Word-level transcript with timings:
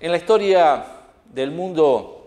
En 0.00 0.12
la 0.12 0.18
historia 0.18 0.84
del 1.24 1.50
mundo 1.50 2.24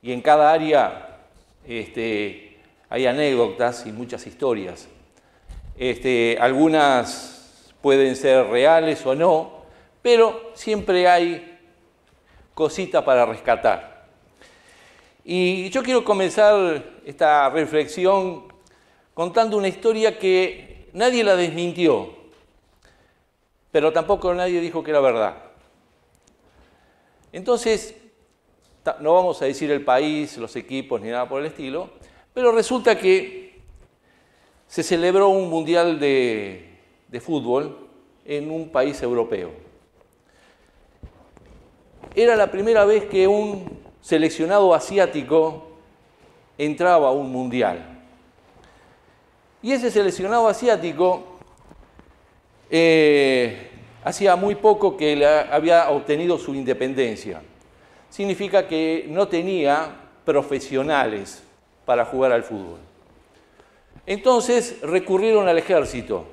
y 0.00 0.12
en 0.12 0.22
cada 0.22 0.50
área 0.50 1.18
este, 1.66 2.56
hay 2.88 3.06
anécdotas 3.06 3.84
y 3.84 3.92
muchas 3.92 4.26
historias. 4.26 4.88
Este, 5.76 6.38
algunas 6.40 7.74
pueden 7.82 8.16
ser 8.16 8.46
reales 8.46 9.04
o 9.04 9.14
no, 9.14 9.62
pero 10.00 10.52
siempre 10.54 11.06
hay 11.06 11.58
cosita 12.54 13.04
para 13.04 13.26
rescatar. 13.26 14.06
Y 15.22 15.68
yo 15.68 15.82
quiero 15.82 16.04
comenzar 16.04 16.82
esta 17.04 17.50
reflexión 17.50 18.44
contando 19.12 19.58
una 19.58 19.68
historia 19.68 20.18
que 20.18 20.88
nadie 20.94 21.22
la 21.22 21.36
desmintió, 21.36 22.08
pero 23.70 23.92
tampoco 23.92 24.32
nadie 24.32 24.62
dijo 24.62 24.82
que 24.82 24.92
era 24.92 25.00
verdad. 25.00 25.51
Entonces, 27.32 27.94
no 29.00 29.14
vamos 29.14 29.40
a 29.40 29.46
decir 29.46 29.70
el 29.70 29.84
país, 29.84 30.36
los 30.36 30.54
equipos 30.56 31.00
ni 31.00 31.08
nada 31.08 31.28
por 31.28 31.40
el 31.40 31.46
estilo, 31.46 31.90
pero 32.34 32.52
resulta 32.52 32.98
que 32.98 33.60
se 34.66 34.82
celebró 34.82 35.28
un 35.28 35.48
mundial 35.48 35.98
de, 35.98 36.68
fútbol 37.20 37.88
en 38.24 38.50
un 38.50 38.70
país 38.70 39.02
europeo. 39.02 39.50
Era 42.14 42.36
la 42.36 42.50
primera 42.50 42.84
vez 42.84 43.04
que 43.06 43.26
un 43.26 43.78
seleccionado 44.00 44.74
asiático 44.74 45.68
entraba 46.58 47.08
a 47.08 47.12
un 47.12 47.30
mundial. 47.30 48.02
Y 49.62 49.72
ese 49.72 49.90
seleccionado 49.90 50.48
asiático 50.48 51.22
eh, 52.70 53.71
hacía 54.04 54.36
muy 54.36 54.54
poco 54.54 54.96
que 54.96 55.24
había 55.50 55.90
obtenido 55.90 56.38
su 56.38 56.54
independencia. 56.54 57.42
Significa 58.10 58.66
que 58.66 59.06
no 59.08 59.28
tenía 59.28 59.96
profesionales 60.24 61.42
para 61.84 62.04
jugar 62.04 62.32
al 62.32 62.44
fútbol. 62.44 62.78
Entonces 64.06 64.80
recurrieron 64.82 65.48
al 65.48 65.58
ejército 65.58 66.26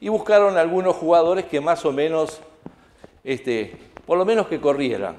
y 0.00 0.08
buscaron 0.08 0.56
algunos 0.56 0.96
jugadores 0.96 1.44
que 1.44 1.60
más 1.60 1.84
o 1.84 1.92
menos, 1.92 2.40
este, 3.24 3.76
por 4.06 4.16
lo 4.16 4.24
menos 4.24 4.46
que 4.46 4.60
corrieran. 4.60 5.16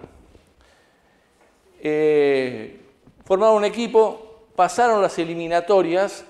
Eh, 1.81 2.79
formaron 3.25 3.57
un 3.57 3.65
equipo, 3.65 4.47
pasaron 4.55 5.01
las 5.01 5.17
eliminatorias, 5.19 6.25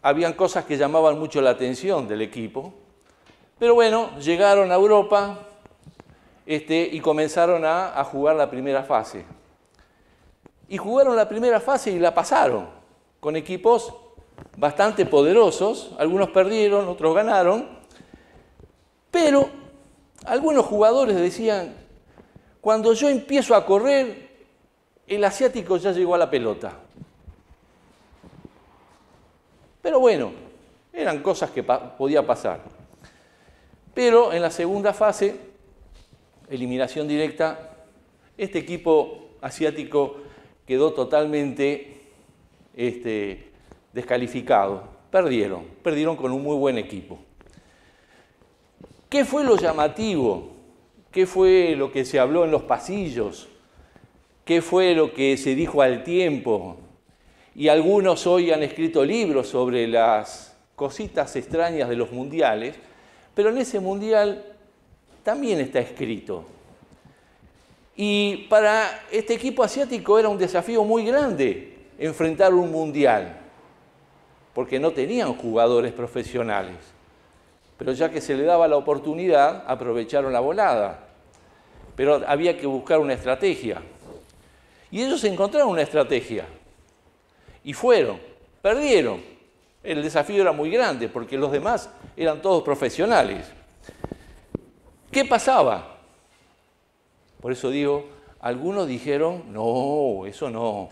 habían 0.00 0.32
cosas 0.32 0.64
que 0.64 0.76
llamaban 0.76 1.18
mucho 1.18 1.40
la 1.40 1.50
atención 1.50 2.08
del 2.08 2.22
equipo, 2.22 2.74
pero 3.62 3.76
bueno, 3.76 4.18
llegaron 4.18 4.72
a 4.72 4.74
Europa 4.74 5.38
este, 6.44 6.82
y 6.82 6.98
comenzaron 6.98 7.64
a, 7.64 8.02
jugar 8.02 8.34
la 8.34 8.50
primera 8.50 8.82
fase. 8.82 9.24
Y 10.68 10.76
jugaron 10.78 11.14
la 11.14 11.28
primera 11.28 11.60
fase 11.60 11.92
y 11.92 12.00
la 12.00 12.12
pasaron, 12.12 12.68
con 13.20 13.36
equipos 13.36 13.94
bastante 14.56 15.06
poderosos, 15.06 15.92
algunos 15.96 16.30
perdieron, 16.30 16.88
otros 16.88 17.14
ganaron, 17.14 17.68
pero 19.12 19.48
algunos 20.24 20.66
jugadores 20.66 21.14
decían, 21.14 21.76
cuando 22.60 22.94
yo 22.94 23.08
empiezo 23.08 23.54
a 23.54 23.64
correr, 23.64 24.44
el 25.06 25.22
asiático 25.22 25.76
ya 25.76 25.92
llegó 25.92 26.16
a 26.16 26.18
la 26.18 26.28
pelota. 26.28 26.72
Pero 29.80 30.00
bueno, 30.00 30.32
eran 30.92 31.22
cosas 31.22 31.52
que 31.52 31.62
podía 31.62 32.26
pasar. 32.26 32.81
Pero 33.94 34.32
en 34.32 34.42
la 34.42 34.50
segunda 34.50 34.92
fase, 34.92 35.36
eliminación 36.48 37.06
directa, 37.06 37.76
este 38.38 38.58
equipo 38.58 39.30
asiático 39.40 40.16
quedó 40.66 40.92
totalmente 40.92 42.00
este, 42.74 43.50
descalificado. 43.92 44.84
Perdieron, 45.10 45.64
perdieron 45.82 46.16
con 46.16 46.32
un 46.32 46.42
muy 46.42 46.56
buen 46.56 46.78
equipo. 46.78 47.18
¿Qué 49.10 49.26
fue 49.26 49.44
lo 49.44 49.56
llamativo? 49.56 50.52
¿Qué 51.10 51.26
fue 51.26 51.76
lo 51.76 51.92
que 51.92 52.06
se 52.06 52.18
habló 52.18 52.46
en 52.46 52.50
los 52.50 52.62
pasillos? 52.62 53.48
¿Qué 54.46 54.62
fue 54.62 54.94
lo 54.94 55.12
que 55.12 55.36
se 55.36 55.54
dijo 55.54 55.82
al 55.82 56.02
tiempo? 56.02 56.78
Y 57.54 57.68
algunos 57.68 58.26
hoy 58.26 58.50
han 58.50 58.62
escrito 58.62 59.04
libros 59.04 59.48
sobre 59.48 59.86
las 59.86 60.56
cositas 60.74 61.36
extrañas 61.36 61.90
de 61.90 61.96
los 61.96 62.10
mundiales 62.10 62.76
pero 63.34 63.50
en 63.50 63.58
ese 63.58 63.80
mundial 63.80 64.44
también 65.22 65.60
está 65.60 65.80
escrito. 65.80 66.44
Y 67.96 68.46
para 68.48 69.04
este 69.10 69.34
equipo 69.34 69.62
asiático 69.62 70.18
era 70.18 70.28
un 70.28 70.38
desafío 70.38 70.84
muy 70.84 71.04
grande 71.04 71.72
enfrentar 71.98 72.52
un 72.52 72.70
mundial, 72.70 73.38
porque 74.54 74.80
no 74.80 74.90
tenían 74.92 75.34
jugadores 75.34 75.92
profesionales. 75.92 76.76
Pero 77.78 77.92
ya 77.92 78.10
que 78.10 78.20
se 78.20 78.34
le 78.34 78.44
daba 78.44 78.68
la 78.68 78.76
oportunidad, 78.76 79.64
aprovecharon 79.66 80.32
la 80.32 80.40
volada. 80.40 81.08
Pero 81.96 82.22
había 82.26 82.56
que 82.56 82.66
buscar 82.66 82.98
una 82.98 83.14
estrategia. 83.14 83.82
Y 84.90 85.02
ellos 85.02 85.22
encontraron 85.24 85.70
una 85.70 85.82
estrategia. 85.82 86.46
Y 87.64 87.72
fueron, 87.72 88.18
perdieron, 88.60 89.22
el 89.82 90.02
desafío 90.02 90.42
era 90.42 90.52
muy 90.52 90.70
grande 90.70 91.08
porque 91.08 91.36
los 91.36 91.50
demás 91.50 91.90
eran 92.16 92.40
todos 92.40 92.62
profesionales. 92.62 93.46
¿Qué 95.10 95.24
pasaba? 95.24 95.98
Por 97.40 97.52
eso 97.52 97.70
digo, 97.70 98.08
algunos 98.40 98.86
dijeron, 98.86 99.44
no, 99.52 100.26
eso 100.26 100.48
no. 100.50 100.88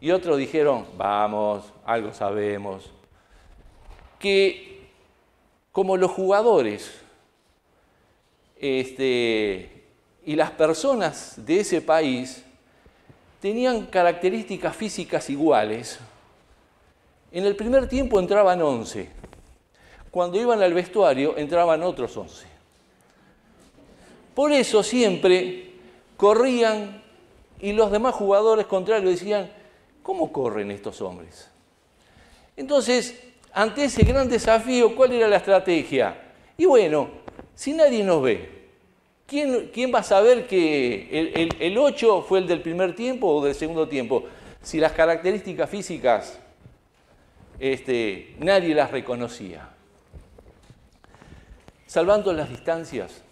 Y 0.00 0.10
otros 0.10 0.38
dijeron, 0.38 0.86
vamos, 0.96 1.72
algo 1.84 2.12
sabemos. 2.12 2.90
Que 4.18 4.88
como 5.72 5.96
los 5.96 6.10
jugadores 6.10 7.00
este, 8.56 9.84
y 10.24 10.36
las 10.36 10.50
personas 10.50 11.34
de 11.36 11.60
ese 11.60 11.80
país 11.80 12.44
tenían 13.40 13.86
características 13.86 14.76
físicas 14.76 15.30
iguales, 15.30 15.98
en 17.32 17.44
el 17.44 17.56
primer 17.56 17.88
tiempo 17.88 18.18
entraban 18.18 18.60
11. 18.60 19.08
Cuando 20.10 20.40
iban 20.40 20.60
al 20.62 20.74
vestuario 20.74 21.36
entraban 21.36 21.82
otros 21.82 22.16
11. 22.16 22.46
Por 24.34 24.52
eso 24.52 24.82
siempre 24.82 25.72
corrían 26.16 27.02
y 27.60 27.72
los 27.72 27.90
demás 27.92 28.14
jugadores 28.14 28.66
contrarios 28.66 29.12
decían, 29.12 29.50
¿cómo 30.02 30.32
corren 30.32 30.70
estos 30.70 31.00
hombres? 31.00 31.48
Entonces, 32.56 33.22
ante 33.52 33.84
ese 33.84 34.02
gran 34.02 34.28
desafío, 34.28 34.96
¿cuál 34.96 35.12
era 35.12 35.28
la 35.28 35.36
estrategia? 35.36 36.32
Y 36.56 36.64
bueno, 36.64 37.10
si 37.54 37.72
nadie 37.72 38.02
nos 38.02 38.22
ve, 38.22 38.48
¿quién, 39.26 39.70
quién 39.72 39.94
va 39.94 40.00
a 40.00 40.02
saber 40.02 40.46
que 40.46 41.32
el, 41.34 41.54
el 41.58 41.78
8 41.78 42.24
fue 42.28 42.40
el 42.40 42.48
del 42.48 42.60
primer 42.60 42.96
tiempo 42.96 43.28
o 43.28 43.44
del 43.44 43.54
segundo 43.54 43.88
tiempo? 43.88 44.24
Si 44.62 44.78
las 44.80 44.92
características 44.92 45.70
físicas 45.70 46.39
este, 47.60 48.34
nadie 48.38 48.74
las 48.74 48.90
reconocía. 48.90 49.68
Salvando 51.86 52.32
las 52.32 52.48
distancias, 52.48 53.22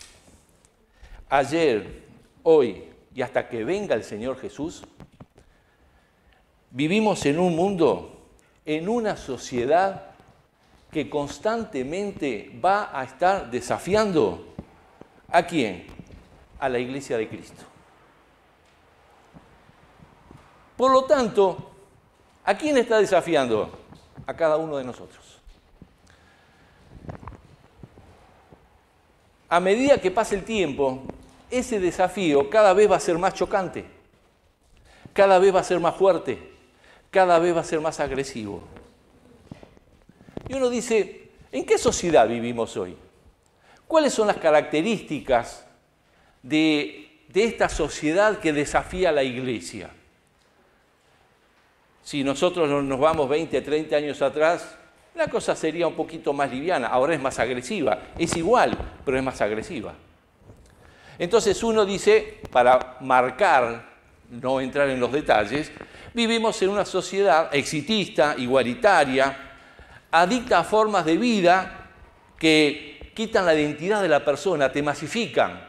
ayer, 1.30 2.04
hoy 2.42 2.84
y 3.14 3.22
hasta 3.22 3.48
que 3.48 3.64
venga 3.64 3.94
el 3.94 4.04
Señor 4.04 4.38
Jesús, 4.38 4.82
vivimos 6.70 7.24
en 7.24 7.38
un 7.38 7.56
mundo, 7.56 8.28
en 8.66 8.90
una 8.90 9.16
sociedad 9.16 10.10
que 10.92 11.08
constantemente 11.08 12.52
va 12.62 12.90
a 12.92 13.04
estar 13.04 13.50
desafiando 13.50 14.54
a 15.28 15.42
quién? 15.46 15.86
A 16.58 16.68
la 16.68 16.78
iglesia 16.78 17.16
de 17.16 17.28
Cristo. 17.28 17.62
Por 20.76 20.92
lo 20.92 21.04
tanto, 21.04 21.70
¿a 22.44 22.56
quién 22.56 22.76
está 22.76 22.98
desafiando? 22.98 23.87
A 24.28 24.34
cada 24.34 24.58
uno 24.58 24.76
de 24.76 24.84
nosotros. 24.84 25.24
A 29.48 29.58
medida 29.58 29.98
que 29.98 30.10
pase 30.10 30.34
el 30.34 30.44
tiempo, 30.44 31.02
ese 31.50 31.80
desafío 31.80 32.50
cada 32.50 32.74
vez 32.74 32.90
va 32.90 32.96
a 32.96 33.00
ser 33.00 33.16
más 33.16 33.32
chocante, 33.32 33.86
cada 35.14 35.38
vez 35.38 35.54
va 35.54 35.60
a 35.60 35.64
ser 35.64 35.80
más 35.80 35.96
fuerte, 35.96 36.38
cada 37.10 37.38
vez 37.38 37.56
va 37.56 37.62
a 37.62 37.64
ser 37.64 37.80
más 37.80 38.00
agresivo. 38.00 38.62
Y 40.46 40.54
uno 40.54 40.68
dice, 40.68 41.30
¿en 41.50 41.64
qué 41.64 41.78
sociedad 41.78 42.28
vivimos 42.28 42.76
hoy? 42.76 42.98
¿Cuáles 43.86 44.12
son 44.12 44.26
las 44.26 44.36
características 44.36 45.64
de, 46.42 47.22
de 47.28 47.44
esta 47.44 47.70
sociedad 47.70 48.40
que 48.40 48.52
desafía 48.52 49.08
a 49.08 49.12
la 49.12 49.22
iglesia? 49.22 49.90
Si 52.08 52.24
nosotros 52.24 52.82
nos 52.84 52.98
vamos 52.98 53.28
20, 53.28 53.60
30 53.60 53.96
años 53.96 54.22
atrás, 54.22 54.78
la 55.14 55.28
cosa 55.28 55.54
sería 55.54 55.86
un 55.86 55.92
poquito 55.92 56.32
más 56.32 56.50
liviana. 56.50 56.88
Ahora 56.88 57.12
es 57.12 57.20
más 57.20 57.38
agresiva. 57.38 57.98
Es 58.18 58.34
igual, 58.34 58.74
pero 59.04 59.18
es 59.18 59.22
más 59.22 59.38
agresiva. 59.42 59.92
Entonces 61.18 61.62
uno 61.62 61.84
dice, 61.84 62.40
para 62.50 62.96
marcar, 63.02 63.90
no 64.30 64.58
entrar 64.58 64.88
en 64.88 64.98
los 64.98 65.12
detalles, 65.12 65.70
vivimos 66.14 66.62
en 66.62 66.70
una 66.70 66.86
sociedad 66.86 67.54
exitista, 67.54 68.36
igualitaria, 68.38 69.36
adicta 70.10 70.60
a 70.60 70.64
formas 70.64 71.04
de 71.04 71.18
vida 71.18 71.90
que 72.38 73.12
quitan 73.14 73.44
la 73.44 73.54
identidad 73.54 74.00
de 74.00 74.08
la 74.08 74.24
persona, 74.24 74.72
te 74.72 74.82
masifican, 74.82 75.60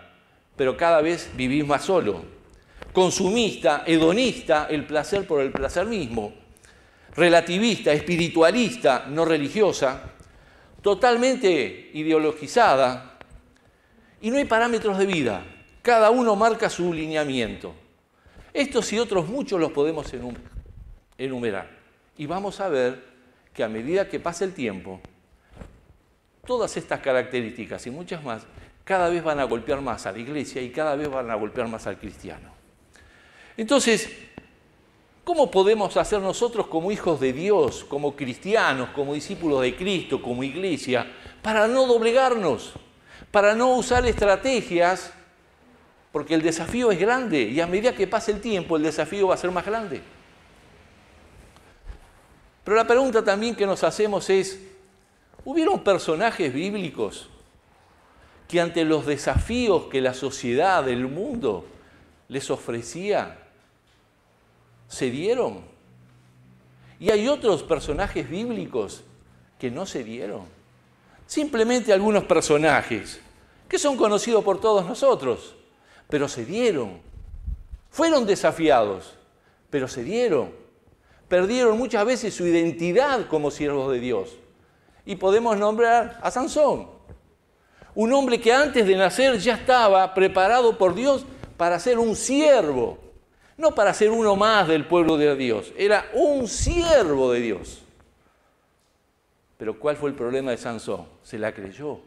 pero 0.55 0.77
cada 0.77 1.01
vez 1.01 1.31
vivís 1.35 1.67
más 1.67 1.83
solo. 1.83 2.38
Consumista, 2.93 3.83
hedonista, 3.85 4.67
el 4.69 4.85
placer 4.85 5.27
por 5.27 5.41
el 5.41 5.51
placer 5.51 5.85
mismo. 5.85 6.33
Relativista, 7.15 7.91
espiritualista, 7.91 9.05
no 9.07 9.25
religiosa, 9.25 10.01
totalmente 10.81 11.91
ideologizada, 11.93 13.09
y 14.21 14.31
no 14.31 14.37
hay 14.37 14.45
parámetros 14.45 14.97
de 14.97 15.05
vida. 15.05 15.43
Cada 15.81 16.09
uno 16.09 16.35
marca 16.35 16.69
su 16.69 16.93
lineamiento. 16.93 17.73
Estos 18.53 18.91
y 18.93 18.99
otros 18.99 19.27
muchos 19.27 19.59
los 19.59 19.71
podemos 19.71 20.11
enumerar. 21.17 21.69
Y 22.17 22.25
vamos 22.25 22.59
a 22.59 22.67
ver 22.67 23.03
que 23.53 23.63
a 23.63 23.69
medida 23.69 24.07
que 24.09 24.19
pasa 24.19 24.43
el 24.43 24.53
tiempo, 24.53 24.99
todas 26.45 26.75
estas 26.75 26.99
características 26.99 27.85
y 27.87 27.91
muchas 27.91 28.23
más 28.23 28.43
cada 28.83 29.09
vez 29.09 29.23
van 29.23 29.39
a 29.39 29.43
golpear 29.43 29.81
más 29.81 30.05
a 30.05 30.11
la 30.11 30.19
iglesia 30.19 30.61
y 30.61 30.71
cada 30.71 30.95
vez 30.95 31.09
van 31.09 31.29
a 31.29 31.35
golpear 31.35 31.67
más 31.67 31.85
al 31.87 31.97
cristiano. 31.97 32.51
Entonces, 33.59 34.09
¿cómo 35.25 35.51
podemos 35.51 35.97
hacer 35.97 36.21
nosotros 36.21 36.67
como 36.67 36.93
hijos 36.93 37.19
de 37.19 37.33
Dios, 37.33 37.83
como 37.83 38.15
cristianos, 38.15 38.91
como 38.91 39.13
discípulos 39.13 39.63
de 39.63 39.75
Cristo, 39.75 40.21
como 40.21 40.45
iglesia, 40.45 41.05
para 41.41 41.67
no 41.67 41.85
doblegarnos, 41.85 42.71
para 43.31 43.55
no 43.55 43.75
usar 43.75 44.05
estrategias 44.05 45.11
porque 46.13 46.35
el 46.35 46.41
desafío 46.41 46.89
es 46.89 46.99
grande 47.01 47.41
y 47.41 47.59
a 47.59 47.67
medida 47.67 47.93
que 47.93 48.07
pase 48.07 48.31
el 48.31 48.39
tiempo 48.39 48.77
el 48.77 48.83
desafío 48.83 49.27
va 49.27 49.33
a 49.33 49.37
ser 49.37 49.51
más 49.51 49.65
grande. 49.65 50.01
Pero 52.63 52.77
la 52.77 52.87
pregunta 52.87 53.21
también 53.21 53.57
que 53.57 53.65
nos 53.65 53.83
hacemos 53.83 54.29
es, 54.29 54.57
¿hubieron 55.43 55.83
personajes 55.83 56.53
bíblicos 56.53 57.27
que 58.47 58.61
ante 58.61 58.85
los 58.85 59.05
desafíos 59.05 59.87
que 59.91 59.99
la 59.99 60.13
sociedad, 60.13 60.87
el 60.87 61.09
mundo 61.09 61.65
les 62.29 62.49
ofrecía, 62.49 63.48
se 64.89 65.09
dieron? 65.09 65.61
Y 66.99 67.09
hay 67.09 67.29
otros 67.29 67.63
personajes 67.63 68.29
bíblicos 68.29 69.05
que 69.57 69.71
no 69.71 69.85
se 69.85 70.03
dieron. 70.03 70.41
Simplemente 71.25 71.93
algunos 71.93 72.25
personajes 72.25 73.21
que 73.69 73.79
son 73.79 73.95
conocidos 73.95 74.43
por 74.43 74.59
todos 74.59 74.85
nosotros 74.85 75.55
pero 76.09 76.27
se 76.27 76.43
dieron. 76.43 76.99
Fueron 77.91 78.25
desafiados, 78.25 79.13
pero 79.69 79.87
se 79.87 80.03
dieron. 80.03 80.51
Perdieron 81.27 81.77
muchas 81.77 82.03
veces 82.03 82.33
su 82.33 82.45
identidad 82.45 83.27
como 83.27 83.51
siervos 83.51 83.91
de 83.91 83.99
Dios. 83.99 84.35
Y 85.05 85.15
podemos 85.15 85.57
nombrar 85.57 86.19
a 86.21 86.29
Sansón, 86.29 86.87
un 87.95 88.13
hombre 88.13 88.41
que 88.41 88.51
antes 88.51 88.85
de 88.85 88.95
nacer 88.95 89.37
ya 89.37 89.55
estaba 89.55 90.13
preparado 90.13 90.77
por 90.77 90.93
Dios 90.93 91.25
para 91.57 91.79
ser 91.79 91.99
un 91.99 92.15
siervo, 92.15 92.97
no 93.59 93.75
para 93.75 93.93
ser 93.93 94.09
uno 94.09 94.37
más 94.37 94.69
del 94.69 94.85
pueblo 94.85 95.17
de 95.17 95.35
Dios, 95.35 95.73
era 95.77 96.09
un 96.13 96.47
siervo 96.47 97.33
de 97.33 97.41
Dios. 97.41 97.83
Pero 99.57 99.77
¿cuál 99.77 99.97
fue 99.97 100.09
el 100.09 100.15
problema 100.15 100.51
de 100.51 100.57
Sansón? 100.57 101.05
Se 101.23 101.37
la 101.37 101.51
creyó, 101.53 101.99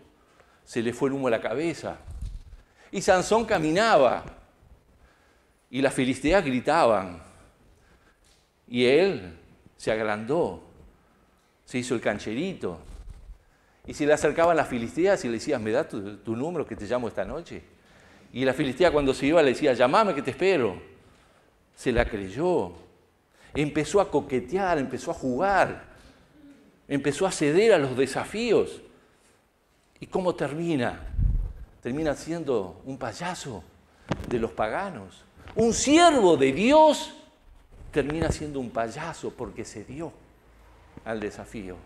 se 0.64 0.82
le 0.82 0.94
fue 0.94 1.10
el 1.10 1.14
humo 1.14 1.28
a 1.28 1.30
la 1.30 1.42
cabeza, 1.42 1.98
y 2.90 3.02
Sansón 3.02 3.44
caminaba 3.44 4.24
y 5.70 5.82
las 5.82 5.92
filisteas 5.92 6.42
gritaban. 6.42 7.22
Y 8.66 8.86
él 8.86 9.38
se 9.76 9.92
agrandó, 9.92 10.62
se 11.66 11.78
hizo 11.78 11.94
el 11.94 12.00
cancherito. 12.00 12.78
Y 13.86 13.92
se 13.92 14.06
le 14.06 14.14
acercaban 14.14 14.56
las 14.56 14.68
filisteas 14.68 15.22
y 15.24 15.28
le 15.28 15.34
decían, 15.34 15.62
¿me 15.62 15.70
da 15.70 15.86
tu, 15.86 16.16
tu 16.18 16.34
número 16.34 16.66
que 16.66 16.76
te 16.76 16.86
llamo 16.86 17.08
esta 17.08 17.26
noche? 17.26 17.62
Y 18.32 18.46
la 18.46 18.54
filistea 18.54 18.90
cuando 18.90 19.12
se 19.12 19.26
iba 19.26 19.42
le 19.42 19.50
decía, 19.50 19.74
llamame 19.74 20.14
que 20.14 20.22
te 20.22 20.30
espero. 20.30 20.91
Se 21.76 21.92
la 21.92 22.04
creyó. 22.04 22.72
Empezó 23.54 24.00
a 24.00 24.10
coquetear, 24.10 24.78
empezó 24.78 25.10
a 25.10 25.14
jugar, 25.14 25.84
empezó 26.88 27.26
a 27.26 27.32
ceder 27.32 27.72
a 27.72 27.78
los 27.78 27.96
desafíos. 27.96 28.80
¿Y 30.00 30.06
cómo 30.06 30.34
termina? 30.34 31.12
termina 31.82 32.14
siendo 32.14 32.80
un 32.86 32.96
payaso 32.96 33.62
de 34.28 34.38
los 34.38 34.52
paganos. 34.52 35.24
Un 35.56 35.74
siervo 35.74 36.36
de 36.36 36.52
Dios 36.52 37.12
termina 37.90 38.30
siendo 38.30 38.60
un 38.60 38.70
payaso 38.70 39.30
porque 39.30 39.64
se 39.64 39.84
dio 39.84 40.12
al 41.04 41.18
desafío. 41.20 41.76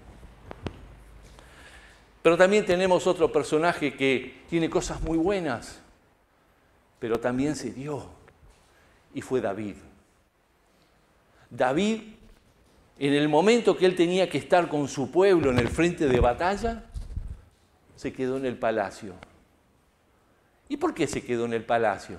Pero 2.22 2.36
también 2.36 2.66
tenemos 2.66 3.06
otro 3.06 3.32
personaje 3.32 3.96
que 3.96 4.42
tiene 4.50 4.68
cosas 4.68 5.00
muy 5.00 5.16
buenas, 5.16 5.80
pero 6.98 7.18
también 7.18 7.56
se 7.56 7.70
dio, 7.70 8.06
y 9.16 9.22
fue 9.22 9.40
David. 9.40 9.76
David, 11.48 12.02
en 12.98 13.14
el 13.14 13.30
momento 13.30 13.74
que 13.74 13.86
él 13.86 13.96
tenía 13.96 14.28
que 14.28 14.36
estar 14.36 14.68
con 14.68 14.88
su 14.88 15.10
pueblo 15.10 15.50
en 15.50 15.58
el 15.58 15.68
frente 15.68 16.06
de 16.06 16.20
batalla, 16.20 16.84
se 17.96 18.12
quedó 18.12 18.36
en 18.36 18.44
el 18.44 18.58
palacio 18.58 19.14
¿Y 20.68 20.76
por 20.76 20.92
qué 20.92 21.06
se 21.06 21.24
quedó 21.24 21.46
en 21.46 21.54
el 21.54 21.64
palacio? 21.64 22.18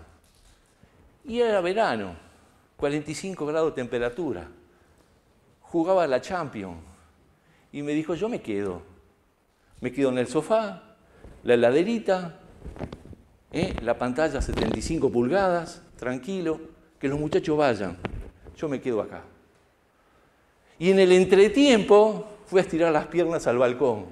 Y 1.24 1.40
era 1.40 1.62
verano, 1.62 2.16
45 2.78 3.46
grados 3.46 3.76
de 3.76 3.76
temperatura. 3.76 4.48
Jugaba 5.62 6.08
la 6.08 6.20
Champions. 6.20 6.80
Y 7.72 7.84
me 7.84 7.92
dijo, 7.92 8.16
yo 8.16 8.28
me 8.28 8.42
quedo. 8.42 8.82
Me 9.82 9.92
quedo 9.92 10.10
en 10.10 10.18
el 10.18 10.28
sofá, 10.28 10.96
la 11.44 11.54
heladerita, 11.54 12.40
¿eh? 13.52 13.76
la 13.84 14.00
pantalla 14.00 14.42
75 14.42 15.12
pulgadas, 15.12 15.84
tranquilo, 15.98 16.76
que 17.00 17.08
los 17.08 17.20
muchachos 17.20 17.58
vayan. 17.58 17.98
Yo 18.56 18.68
me 18.68 18.82
quedo 18.82 19.02
acá. 19.02 19.24
Y 20.80 20.92
en 20.92 21.00
el 21.00 21.12
entretiempo 21.12 22.26
fue 22.46 22.62
a 22.62 22.64
estirar 22.64 22.94
las 22.94 23.08
piernas 23.08 23.48
al 23.48 23.58
balcón. 23.58 24.06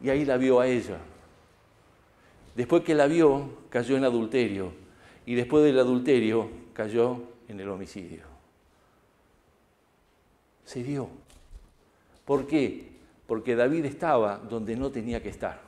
Y 0.00 0.10
ahí 0.10 0.24
la 0.24 0.36
vio 0.36 0.60
a 0.60 0.66
ella. 0.66 0.98
Después 2.54 2.82
que 2.82 2.94
la 2.94 3.06
vio, 3.06 3.50
cayó 3.68 3.96
en 3.96 4.04
adulterio. 4.04 4.72
Y 5.24 5.34
después 5.34 5.64
del 5.64 5.78
adulterio, 5.78 6.48
cayó 6.72 7.20
en 7.48 7.60
el 7.60 7.68
homicidio. 7.68 8.22
Se 10.64 10.82
dio. 10.82 11.08
¿Por 12.24 12.46
qué? 12.46 12.96
Porque 13.26 13.56
David 13.56 13.84
estaba 13.84 14.38
donde 14.38 14.76
no 14.76 14.90
tenía 14.90 15.22
que 15.22 15.28
estar. 15.28 15.60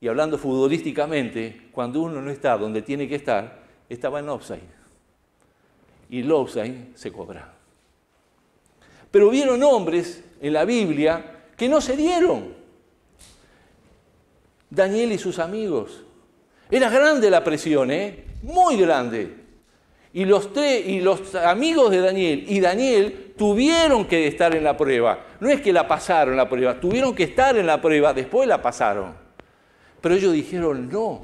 Y 0.00 0.08
hablando 0.08 0.38
futbolísticamente, 0.38 1.68
cuando 1.72 2.00
uno 2.00 2.22
no 2.22 2.30
está 2.30 2.56
donde 2.56 2.82
tiene 2.82 3.08
que 3.08 3.16
estar, 3.16 3.64
estaba 3.88 4.20
en 4.20 4.28
offside. 4.28 4.77
Y 6.10 6.28
offside 6.30 6.92
se 6.94 7.12
cobra. 7.12 7.54
Pero 9.10 9.28
hubieron 9.28 9.62
hombres 9.62 10.24
en 10.40 10.52
la 10.52 10.64
Biblia 10.64 11.44
que 11.56 11.68
no 11.68 11.80
se 11.80 11.96
dieron. 11.96 12.54
Daniel 14.70 15.12
y 15.12 15.18
sus 15.18 15.38
amigos. 15.38 16.04
Era 16.70 16.90
grande 16.90 17.30
la 17.30 17.42
presión, 17.42 17.90
¿eh? 17.90 18.24
Muy 18.42 18.76
grande. 18.76 19.34
Y 20.12 20.24
los, 20.24 20.50
y 20.56 21.00
los 21.00 21.34
amigos 21.34 21.90
de 21.90 22.00
Daniel 22.00 22.44
y 22.48 22.60
Daniel 22.60 23.34
tuvieron 23.36 24.06
que 24.06 24.26
estar 24.26 24.54
en 24.54 24.64
la 24.64 24.76
prueba. 24.76 25.26
No 25.40 25.48
es 25.48 25.60
que 25.60 25.72
la 25.72 25.86
pasaron 25.86 26.36
la 26.36 26.48
prueba, 26.48 26.80
tuvieron 26.80 27.14
que 27.14 27.24
estar 27.24 27.56
en 27.56 27.66
la 27.66 27.80
prueba, 27.80 28.12
después 28.12 28.48
la 28.48 28.60
pasaron. 28.60 29.14
Pero 30.00 30.14
ellos 30.14 30.32
dijeron, 30.32 30.88
no, 30.90 31.22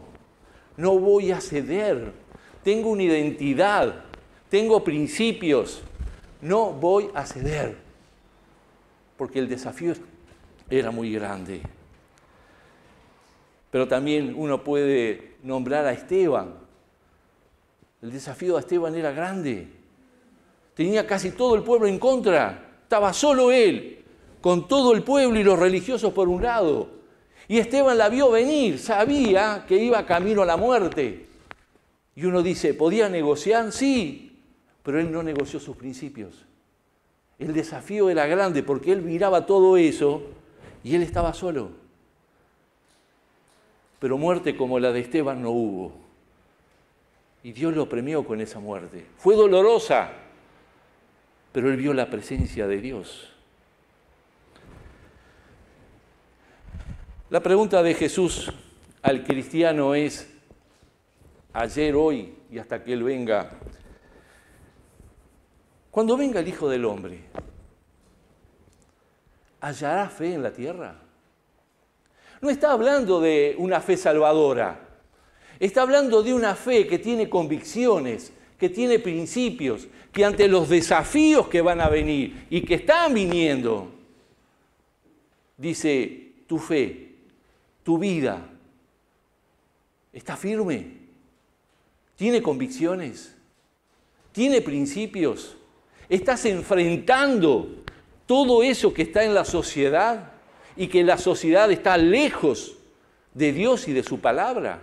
no 0.76 0.99
voy 0.99 1.33
a 1.33 1.41
ceder. 1.41 2.12
Tengo 2.62 2.91
una 2.91 3.03
identidad, 3.03 4.05
tengo 4.49 4.85
principios, 4.85 5.83
no 6.41 6.73
voy 6.73 7.11
a 7.15 7.27
ceder. 7.27 7.77
Porque 9.17 9.39
el 9.39 9.49
desafío 9.49 9.95
era 10.69 10.91
muy 10.91 11.13
grande. 11.13 11.61
Pero 13.71 13.89
también 13.89 14.35
uno 14.37 14.63
puede 14.63 15.35
nombrar 15.43 15.87
a 15.87 15.93
Esteban. 15.93 16.55
El 18.03 18.13
desafío 18.13 18.55
de 18.55 18.61
Esteban 18.61 18.95
era 18.95 19.13
grande. 19.13 19.69
Tenía 20.75 21.07
casi 21.07 21.31
todo 21.31 21.55
el 21.55 21.63
pueblo 21.63 21.87
en 21.87 21.99
contra. 21.99 22.77
Estaba 22.83 23.13
solo 23.13 23.51
él, 23.51 24.05
con 24.41 24.69
todo 24.69 24.93
el 24.93 25.03
pueblo 25.03 25.39
y 25.39 25.45
los 25.45 25.59
religiosos 25.59 26.13
por 26.13 26.29
un 26.29 26.43
lado. 26.43 26.89
Y 27.49 27.59
Esteban 27.59 27.99
la 27.99 28.09
vio 28.09 28.31
venir, 28.31 28.79
sabía 28.79 29.65
que 29.67 29.77
iba 29.77 30.07
camino 30.07 30.43
a 30.43 30.47
la 30.47 30.57
muerte. 30.57 31.27
Y 32.17 32.25
uno 32.25 32.43
dice, 32.43 32.75
¿podía 32.75 33.09
negociar? 33.09 33.73
Sí, 33.73 34.24
pero 34.85 35.00
él 35.00 35.11
no 35.11 35.25
negoció 35.25 35.59
sus 35.59 35.76
principios. 35.76 36.45
El 37.41 37.53
desafío 37.53 38.09
era 38.11 38.26
grande 38.26 38.62
porque 38.62 38.93
él 38.93 39.03
miraba 39.03 39.47
todo 39.47 39.76
eso 39.76 40.23
y 40.85 40.95
él 40.95 41.03
estaba 41.03 41.35
solo 41.35 41.83
pero 44.05 44.19
muerte 44.19 44.55
como 44.55 44.79
la 44.79 44.93
de 44.93 45.00
Esteban 45.00 45.41
no 45.41 45.50
hubo. 45.50 45.95
Y 47.43 47.53
Dios 47.53 47.75
lo 47.75 47.88
premió 47.88 48.23
con 48.23 48.38
esa 48.38 48.61
muerte. 48.61 49.07
Fue 49.17 49.35
dolorosa, 49.35 50.12
pero 51.53 51.71
él 51.71 51.79
vio 51.79 51.95
la 51.95 52.11
presencia 52.11 52.67
de 52.67 52.83
Dios. 52.83 53.33
La 57.31 57.41
pregunta 57.41 57.83
de 57.83 57.95
Jesús 57.95 58.53
al 59.00 59.25
cristiano 59.25 59.95
es, 59.95 60.31
ayer, 61.55 61.95
hoy 61.95 62.35
y 62.50 62.59
hasta 62.59 62.85
que 62.85 62.93
Él 62.93 63.05
venga, 63.05 63.53
cuando 65.95 66.17
venga 66.17 66.41
el 66.41 66.49
Hijo 66.49 66.69
del 66.69 66.85
Hombre, 66.87 67.21
¿hallará 69.61 70.09
fe 70.09 70.35
en 70.35 70.43
la 70.43 70.53
tierra? 70.53 71.01
No 72.41 72.51
está 72.51 72.73
hablando 72.73 73.21
de 73.21 73.55
una 73.59 73.81
fe 73.81 73.97
salvadora, 73.97 74.89
está 75.61 75.83
hablando 75.83 76.25
de 76.25 76.35
una 76.35 76.57
fe 76.57 76.89
que 76.89 76.99
tiene 76.99 77.31
convicciones, 77.31 78.33
que 78.59 78.69
tiene 78.69 78.99
principios, 78.99 79.87
que 80.11 80.25
ante 80.25 80.49
los 80.49 80.69
desafíos 80.69 81.47
que 81.47 81.61
van 81.61 81.81
a 81.81 81.89
venir 81.89 82.45
y 82.51 82.63
que 82.63 82.75
están 82.75 83.15
viniendo, 83.15 83.93
dice, 85.57 86.33
tu 86.49 86.59
fe, 86.59 87.15
tu 87.85 87.99
vida, 87.99 88.45
¿está 90.13 90.37
firme? 90.37 90.89
¿Tiene 92.17 92.43
convicciones? 92.43 93.37
¿Tiene 94.33 94.61
principios? 94.61 95.59
¿Estás 96.09 96.45
enfrentando 96.45 97.69
todo 98.27 98.63
eso 98.63 98.93
que 98.93 99.03
está 99.03 99.25
en 99.25 99.35
la 99.35 99.45
sociedad 99.45 100.33
y 100.77 100.89
que 100.89 101.05
la 101.05 101.19
sociedad 101.19 101.71
está 101.71 101.97
lejos 101.97 102.77
de 103.33 103.53
Dios 103.53 103.89
y 103.89 103.93
de 103.93 104.03
su 104.03 104.21
palabra? 104.21 104.81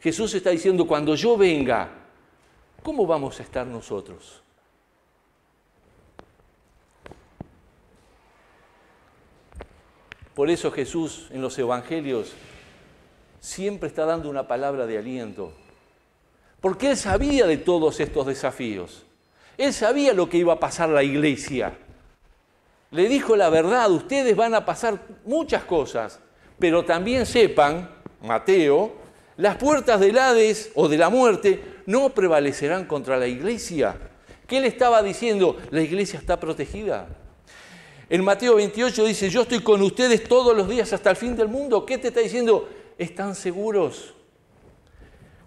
Jesús 0.00 0.34
está 0.34 0.50
diciendo, 0.50 0.86
cuando 0.86 1.14
yo 1.14 1.36
venga, 1.36 1.88
¿cómo 2.82 3.06
vamos 3.06 3.40
a 3.40 3.42
estar 3.42 3.66
nosotros? 3.66 4.42
Por 10.34 10.50
eso 10.50 10.70
Jesús 10.70 11.28
en 11.30 11.40
los 11.40 11.58
evangelios 11.58 12.32
siempre 13.40 13.88
está 13.88 14.04
dando 14.04 14.28
una 14.28 14.46
palabra 14.46 14.86
de 14.86 14.98
aliento 14.98 15.52
porque 16.60 16.90
él 16.90 16.96
sabía 16.96 17.46
de 17.46 17.58
todos 17.58 18.00
estos 18.00 18.26
desafíos. 18.26 19.06
Él 19.58 19.72
sabía 19.72 20.12
lo 20.12 20.28
que 20.28 20.38
iba 20.38 20.54
a 20.54 20.60
pasar 20.60 20.88
la 20.88 21.02
iglesia. 21.02 21.76
Le 22.90 23.08
dijo 23.08 23.36
la 23.36 23.48
verdad, 23.48 23.90
ustedes 23.90 24.36
van 24.36 24.54
a 24.54 24.64
pasar 24.64 25.00
muchas 25.24 25.64
cosas, 25.64 26.20
pero 26.58 26.84
también 26.84 27.26
sepan, 27.26 27.90
Mateo, 28.22 28.92
las 29.36 29.56
puertas 29.56 30.00
del 30.00 30.18
Hades 30.18 30.70
o 30.74 30.88
de 30.88 30.98
la 30.98 31.10
muerte 31.10 31.62
no 31.86 32.10
prevalecerán 32.10 32.86
contra 32.86 33.16
la 33.16 33.26
iglesia. 33.26 33.96
¿Qué 34.46 34.60
le 34.60 34.68
estaba 34.68 35.02
diciendo? 35.02 35.56
La 35.70 35.82
iglesia 35.82 36.18
está 36.18 36.38
protegida. 36.38 37.08
En 38.08 38.22
Mateo 38.22 38.54
28 38.54 39.04
dice, 39.04 39.28
yo 39.28 39.42
estoy 39.42 39.60
con 39.60 39.82
ustedes 39.82 40.24
todos 40.24 40.56
los 40.56 40.68
días 40.68 40.92
hasta 40.92 41.10
el 41.10 41.16
fin 41.16 41.36
del 41.36 41.48
mundo. 41.48 41.84
¿Qué 41.84 41.98
te 41.98 42.08
está 42.08 42.20
diciendo? 42.20 42.68
Están 42.96 43.34
seguros. 43.34 44.14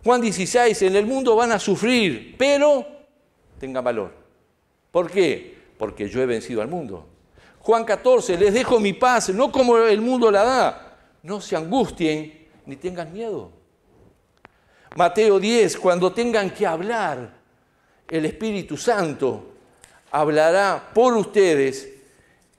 Juan 0.04 0.22
16, 0.22 0.82
en 0.82 0.96
el 0.96 1.06
mundo 1.06 1.36
van 1.36 1.52
a 1.52 1.60
sufrir, 1.60 2.36
pero 2.38 2.99
tengan 3.60 3.84
valor. 3.84 4.12
¿Por 4.92 5.12
qué? 5.12 5.58
Porque 5.78 6.10
yo 6.10 6.22
he 6.22 6.26
vencido 6.26 6.62
al 6.62 6.68
mundo. 6.68 7.06
Juan 7.60 7.84
14, 7.86 8.38
les 8.38 8.54
dejo 8.54 8.80
mi 8.80 8.94
paz, 8.94 9.30
no 9.30 9.52
como 9.52 9.78
el 9.78 10.02
mundo 10.02 10.32
la 10.32 10.44
da. 10.44 10.98
No 11.22 11.42
se 11.42 11.56
angustien 11.56 12.48
ni 12.66 12.76
tengan 12.76 13.14
miedo. 13.14 13.52
Mateo 14.96 15.40
10, 15.40 15.78
cuando 15.78 16.12
tengan 16.12 16.50
que 16.50 16.66
hablar, 16.66 17.34
el 18.10 18.26
Espíritu 18.26 18.76
Santo 18.76 19.54
hablará 20.10 20.92
por 20.94 21.16
ustedes 21.16 21.90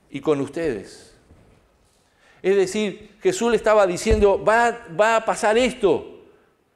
y 0.09 0.21
con 0.21 0.39
ustedes. 0.39 1.13
Es 2.41 2.55
decir, 2.55 3.17
Jesús 3.21 3.51
le 3.51 3.57
estaba 3.57 3.85
diciendo, 3.85 4.43
va, 4.43 4.87
va 4.99 5.17
a 5.17 5.25
pasar 5.25 5.57
esto, 5.57 6.23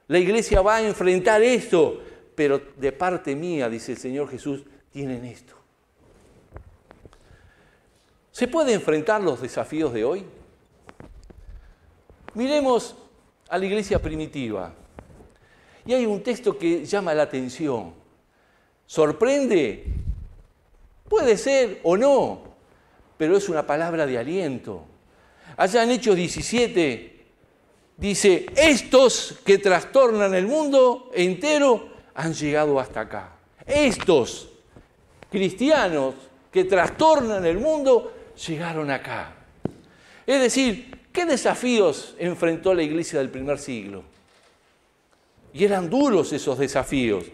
la 0.08 0.20
iglesia 0.20 0.62
va 0.62 0.77
a 0.77 0.82
enfrentar 0.84 1.41
esto, 1.41 2.01
pero 2.35 2.61
de 2.75 2.91
parte 2.91 3.35
mía, 3.35 3.69
dice 3.69 3.93
el 3.93 3.97
Señor 3.97 4.29
Jesús, 4.29 4.63
tienen 4.91 5.25
esto. 5.25 5.55
¿Se 8.31 8.47
puede 8.47 8.73
enfrentar 8.73 9.23
los 9.23 9.41
desafíos 9.41 9.93
de 9.93 10.03
hoy? 10.03 10.25
Miremos 12.33 12.95
a 13.47 13.57
la 13.57 13.65
iglesia 13.65 14.01
primitiva. 14.01 14.73
Y 15.85 15.93
hay 15.93 16.05
un 16.05 16.21
texto 16.21 16.57
que 16.57 16.85
llama 16.85 17.13
la 17.13 17.23
atención. 17.23 17.93
¿Sorprende? 18.85 19.85
Puede 21.07 21.37
ser 21.37 21.79
o 21.83 21.95
no, 21.95 22.41
pero 23.17 23.37
es 23.37 23.47
una 23.47 23.65
palabra 23.65 24.05
de 24.05 24.17
aliento. 24.17 24.83
Allá 25.55 25.83
en 25.83 25.91
Hechos 25.91 26.15
17, 26.15 27.25
dice, 27.95 28.47
estos 28.55 29.39
que 29.45 29.59
trastornan 29.59 30.33
el 30.35 30.47
mundo 30.47 31.09
entero 31.13 31.94
han 32.15 32.34
llegado 32.34 32.79
hasta 32.79 33.01
acá. 33.01 33.29
Estos 33.65 34.50
cristianos 35.29 36.15
que 36.51 36.63
trastornan 36.63 37.45
el 37.45 37.60
mundo 37.60 38.13
llegaron 38.48 38.89
acá. 38.89 39.34
Es 40.25 40.41
decir, 40.41 41.07
¿qué 41.12 41.25
desafíos 41.25 42.15
enfrentó 42.17 42.74
la 42.74 42.84
iglesia 42.84 43.19
del 43.19 43.29
primer 43.29 43.60
siglo? 43.60 44.03
Y 45.53 45.63
eran 45.63 45.89
duros 45.89 46.31
esos 46.34 46.57
desafíos. 46.57 47.25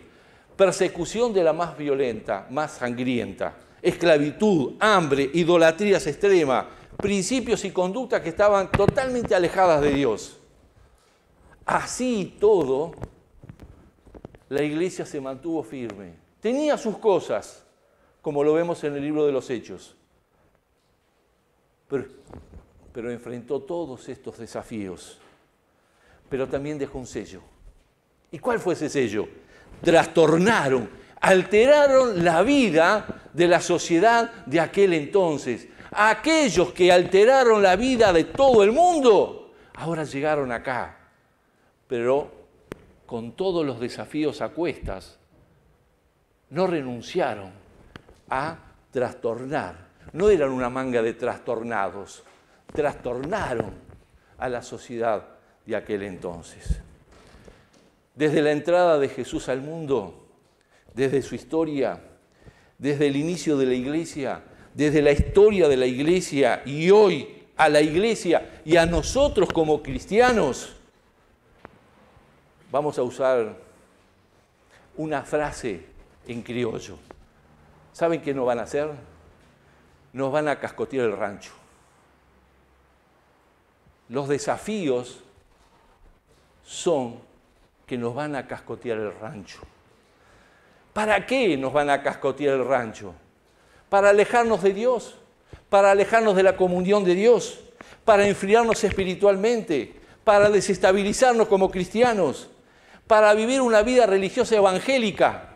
Persecución 0.58 1.34
de 1.34 1.44
la 1.44 1.54
más 1.54 1.78
violenta, 1.78 2.48
más 2.50 2.74
sangrienta, 2.74 3.56
esclavitud, 3.82 4.74
hambre, 4.80 5.30
idolatrías 5.34 6.06
extremas, 6.08 6.66
principios 6.98 7.64
y 7.66 7.72
conductas 7.72 8.22
que 8.22 8.30
estaban 8.30 8.72
totalmente 8.72 9.34
alejadas 9.34 9.82
de 9.82 9.94
Dios. 9.94 10.38
Así 11.66 12.36
todo, 12.40 12.92
la 14.52 14.64
iglesia 14.64 15.06
se 15.06 15.22
mantuvo 15.22 15.64
firme. 15.64 16.14
Tenía 16.40 16.78
sus 16.78 16.98
cosas, 16.98 17.64
como 18.22 18.44
lo 18.44 18.54
vemos 18.54 18.84
en 18.84 18.96
el 18.96 19.02
libro 19.02 19.26
de 19.26 19.32
los 19.32 19.50
Hechos, 19.50 19.96
pero, 21.88 23.12
enfrentó 23.12 23.62
todos 23.62 24.08
estos 24.08 24.38
desafíos. 24.38 25.20
Pero 26.30 26.48
también 26.48 26.78
dejó 26.78 27.00
un 27.00 27.08
sello. 27.08 27.42
¿Y 28.32 28.40
cuál 28.40 28.60
fue 28.60 28.74
ese 28.74 28.90
sello? 28.90 29.28
Trastornaron, 29.82 30.90
alteraron 31.20 32.24
la 32.24 32.44
vida 32.44 33.30
de 33.34 33.48
la 33.48 33.60
sociedad 33.60 34.46
de 34.46 34.60
aquel 34.60 34.94
entonces. 34.94 35.68
Aquellos 35.92 36.72
que 36.72 36.92
alteraron 36.92 37.62
la 37.62 37.76
vida 37.76 38.14
de 38.14 38.24
todo 38.26 38.64
el 38.64 38.72
mundo, 38.72 39.54
ahora 39.74 40.06
llegaron 40.06 40.52
acá 40.52 40.98
pero 41.92 42.32
con 43.12 43.34
todos 43.34 43.66
los 43.66 43.82
desafíos 43.82 44.40
a 44.40 44.54
cuestas, 44.54 45.18
no 46.50 46.66
renunciaron 46.66 47.52
a 48.30 48.58
trastornar. 48.90 49.90
No 50.14 50.30
eran 50.30 50.50
una 50.50 50.70
manga 50.70 51.02
de 51.02 51.12
trastornados, 51.12 52.24
trastornaron 52.74 53.74
a 54.38 54.48
la 54.48 54.62
sociedad 54.62 55.28
de 55.66 55.76
aquel 55.76 56.04
entonces. 56.04 56.80
Desde 58.16 58.42
la 58.42 58.54
entrada 58.54 58.98
de 58.98 59.10
Jesús 59.10 59.50
al 59.50 59.60
mundo, 59.60 60.30
desde 60.94 61.22
su 61.22 61.36
historia, 61.36 62.00
desde 62.78 63.08
el 63.08 63.18
inicio 63.18 63.58
de 63.58 63.66
la 63.66 63.74
iglesia, 63.74 64.42
desde 64.74 65.02
la 65.02 65.12
historia 65.12 65.68
de 65.68 65.76
la 65.76 65.86
iglesia 65.86 66.62
y 66.66 66.90
hoy 66.92 67.28
a 67.58 67.68
la 67.68 67.82
iglesia 67.82 68.62
y 68.64 68.78
a 68.78 68.86
nosotros 68.86 69.50
como 69.52 69.84
cristianos, 69.84 70.78
vamos 72.72 72.98
a 72.98 73.04
usar 73.04 73.56
una 74.96 75.22
frase 75.24 75.86
en 76.28 76.42
criollo. 76.42 76.98
¿Saben 77.94 78.22
qué 78.22 78.34
nos 78.34 78.46
van 78.46 78.60
a 78.60 78.64
hacer? 78.64 78.90
Nos 80.14 80.32
van 80.32 80.48
a 80.48 80.60
cascotear 80.60 81.06
el 81.06 81.18
rancho. 81.18 81.52
Los 84.10 84.28
desafíos 84.28 85.22
son 86.64 87.20
que 87.86 87.98
nos 87.98 88.16
van 88.16 88.36
a 88.36 88.48
cascotear 88.48 88.98
el 88.98 89.14
rancho. 89.20 89.60
¿Para 90.94 91.26
qué 91.26 91.58
nos 91.58 91.72
van 91.72 91.90
a 91.90 92.02
cascotear 92.02 92.56
el 92.56 92.66
rancho? 92.66 93.14
Para 93.90 94.10
alejarnos 94.10 94.62
de 94.62 94.74
Dios, 94.74 95.18
para 95.70 95.92
alejarnos 95.92 96.36
de 96.36 96.44
la 96.44 96.56
comunión 96.56 97.04
de 97.04 97.16
Dios, 97.16 97.60
para 98.06 98.28
enfriarnos 98.28 98.84
espiritualmente, 98.84 99.94
para 100.24 100.50
desestabilizarnos 100.50 101.48
como 101.48 101.72
cristianos, 101.72 102.50
para 103.12 103.34
vivir 103.34 103.60
una 103.60 103.84
vida 103.84 104.06
religiosa 104.06 104.56
evangélica, 104.56 105.50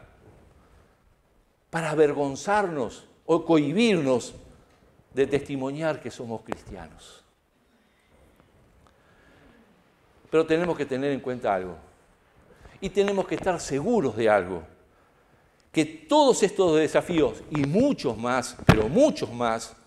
para 1.69 1.89
avergonzarnos 1.89 3.07
o 3.25 3.45
cohibirnos 3.45 4.33
de 5.13 5.25
testimoniar 5.25 6.01
que 6.01 6.11
somos 6.11 6.41
cristianos. 6.41 7.23
Pero 10.29 10.45
tenemos 10.45 10.75
que 10.75 10.85
tener 10.85 11.13
en 11.13 11.21
cuenta 11.21 11.55
algo. 11.55 11.77
y 12.81 12.89
tenemos 12.89 13.25
que 13.25 13.35
estar 13.35 13.57
seguros 13.61 14.17
de 14.17 14.29
algo, 14.29 14.61
que 15.71 15.85
todos 15.85 16.43
estos 16.43 16.75
desafíos 16.75 17.41
y 17.51 17.65
muchos 17.65 18.17
más, 18.17 18.57
pero 18.65 18.89
muchos 18.89 19.31
más, 19.31 19.77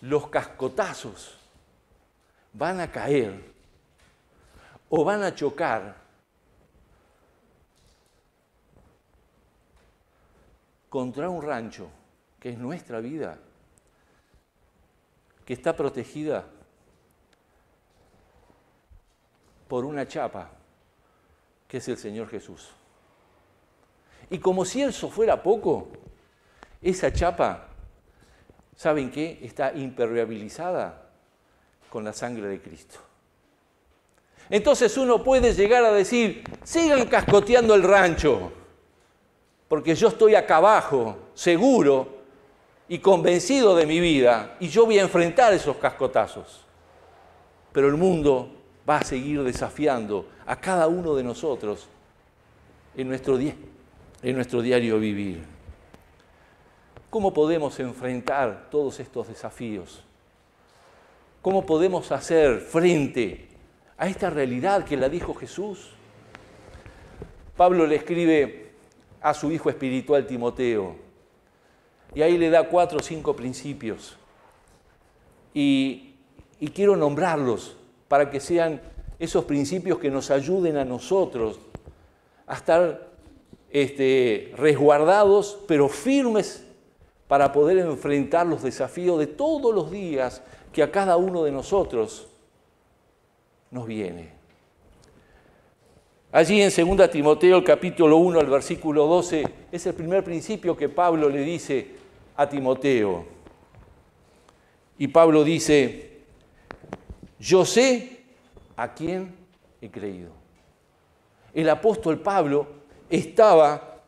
los 0.00 0.28
cascotazos 0.28 1.36
van 2.52 2.78
a 2.78 2.88
caer 2.92 3.42
o 4.88 5.02
van 5.02 5.24
a 5.24 5.34
chocar 5.34 6.03
contra 10.94 11.28
un 11.28 11.42
rancho 11.42 11.88
que 12.38 12.50
es 12.50 12.56
nuestra 12.56 13.00
vida, 13.00 13.36
que 15.44 15.52
está 15.52 15.74
protegida 15.74 16.46
por 19.66 19.84
una 19.84 20.06
chapa, 20.06 20.52
que 21.66 21.78
es 21.78 21.88
el 21.88 21.98
Señor 21.98 22.28
Jesús. 22.28 22.70
Y 24.30 24.38
como 24.38 24.64
si 24.64 24.82
eso 24.82 25.10
fuera 25.10 25.42
poco, 25.42 25.88
esa 26.80 27.12
chapa, 27.12 27.70
¿saben 28.76 29.10
qué? 29.10 29.40
Está 29.42 29.72
impermeabilizada 29.72 31.10
con 31.90 32.04
la 32.04 32.12
sangre 32.12 32.46
de 32.46 32.62
Cristo. 32.62 33.00
Entonces 34.48 34.96
uno 34.96 35.24
puede 35.24 35.54
llegar 35.54 35.84
a 35.84 35.90
decir, 35.90 36.44
sigan 36.62 37.08
cascoteando 37.08 37.74
el 37.74 37.82
rancho, 37.82 38.52
porque 39.74 39.96
yo 39.96 40.06
estoy 40.06 40.36
acá 40.36 40.58
abajo, 40.58 41.16
seguro 41.34 42.06
y 42.86 43.00
convencido 43.00 43.74
de 43.74 43.86
mi 43.86 43.98
vida, 43.98 44.54
y 44.60 44.68
yo 44.68 44.84
voy 44.84 45.00
a 45.00 45.02
enfrentar 45.02 45.52
esos 45.52 45.78
cascotazos. 45.78 46.64
Pero 47.72 47.88
el 47.88 47.96
mundo 47.96 48.52
va 48.88 48.98
a 48.98 49.04
seguir 49.04 49.42
desafiando 49.42 50.28
a 50.46 50.54
cada 50.60 50.86
uno 50.86 51.16
de 51.16 51.24
nosotros 51.24 51.88
en 52.96 53.08
nuestro, 53.08 53.36
en 53.36 53.56
nuestro 54.36 54.62
diario 54.62 55.00
vivir. 55.00 55.44
¿Cómo 57.10 57.34
podemos 57.34 57.80
enfrentar 57.80 58.68
todos 58.70 59.00
estos 59.00 59.26
desafíos? 59.26 60.04
¿Cómo 61.42 61.66
podemos 61.66 62.12
hacer 62.12 62.60
frente 62.60 63.48
a 63.98 64.06
esta 64.06 64.30
realidad 64.30 64.84
que 64.84 64.96
la 64.96 65.08
dijo 65.08 65.34
Jesús? 65.34 65.90
Pablo 67.56 67.88
le 67.88 67.96
escribe 67.96 68.63
a 69.24 69.32
su 69.32 69.50
hijo 69.50 69.70
espiritual 69.70 70.26
Timoteo 70.26 70.96
y 72.14 72.20
ahí 72.20 72.36
le 72.36 72.50
da 72.50 72.68
cuatro 72.68 72.98
o 72.98 73.02
cinco 73.02 73.34
principios 73.34 74.18
y, 75.54 76.14
y 76.60 76.68
quiero 76.68 76.94
nombrarlos 76.94 77.74
para 78.06 78.30
que 78.30 78.38
sean 78.38 78.82
esos 79.18 79.46
principios 79.46 79.98
que 79.98 80.10
nos 80.10 80.30
ayuden 80.30 80.76
a 80.76 80.84
nosotros 80.84 81.58
a 82.46 82.54
estar 82.54 83.08
este, 83.70 84.52
resguardados, 84.58 85.58
pero 85.66 85.88
firmes 85.88 86.66
para 87.26 87.50
poder 87.50 87.78
enfrentar 87.78 88.46
los 88.46 88.62
desafíos 88.62 89.18
de 89.18 89.26
todos 89.26 89.74
los 89.74 89.90
días 89.90 90.42
que 90.70 90.82
a 90.82 90.92
cada 90.92 91.16
uno 91.16 91.44
de 91.44 91.50
nosotros 91.50 92.28
nos 93.70 93.86
viene. 93.86 94.43
Allí 96.34 96.60
en 96.60 96.96
2 96.96 97.10
Timoteo, 97.10 97.62
capítulo 97.62 98.16
1, 98.16 98.40
el 98.40 98.48
versículo 98.48 99.06
12, 99.06 99.44
es 99.70 99.86
el 99.86 99.94
primer 99.94 100.24
principio 100.24 100.76
que 100.76 100.88
Pablo 100.88 101.28
le 101.28 101.42
dice 101.42 101.90
a 102.34 102.48
Timoteo. 102.48 103.24
Y 104.98 105.06
Pablo 105.06 105.44
dice, 105.44 106.22
yo 107.38 107.64
sé 107.64 108.24
a 108.74 108.92
quién 108.94 109.32
he 109.80 109.88
creído. 109.88 110.32
El 111.52 111.70
apóstol 111.70 112.18
Pablo 112.18 112.66
estaba 113.08 114.02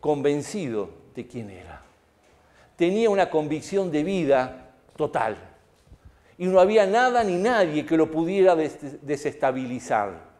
convencido 0.00 0.90
de 1.14 1.26
quién 1.26 1.48
era. 1.48 1.80
Tenía 2.76 3.08
una 3.08 3.30
convicción 3.30 3.90
de 3.90 4.04
vida 4.04 4.74
total. 4.96 5.49
Y 6.40 6.46
no 6.46 6.58
había 6.58 6.86
nada 6.86 7.22
ni 7.22 7.36
nadie 7.36 7.84
que 7.84 7.98
lo 7.98 8.10
pudiera 8.10 8.56
desestabilizar. 8.56 10.30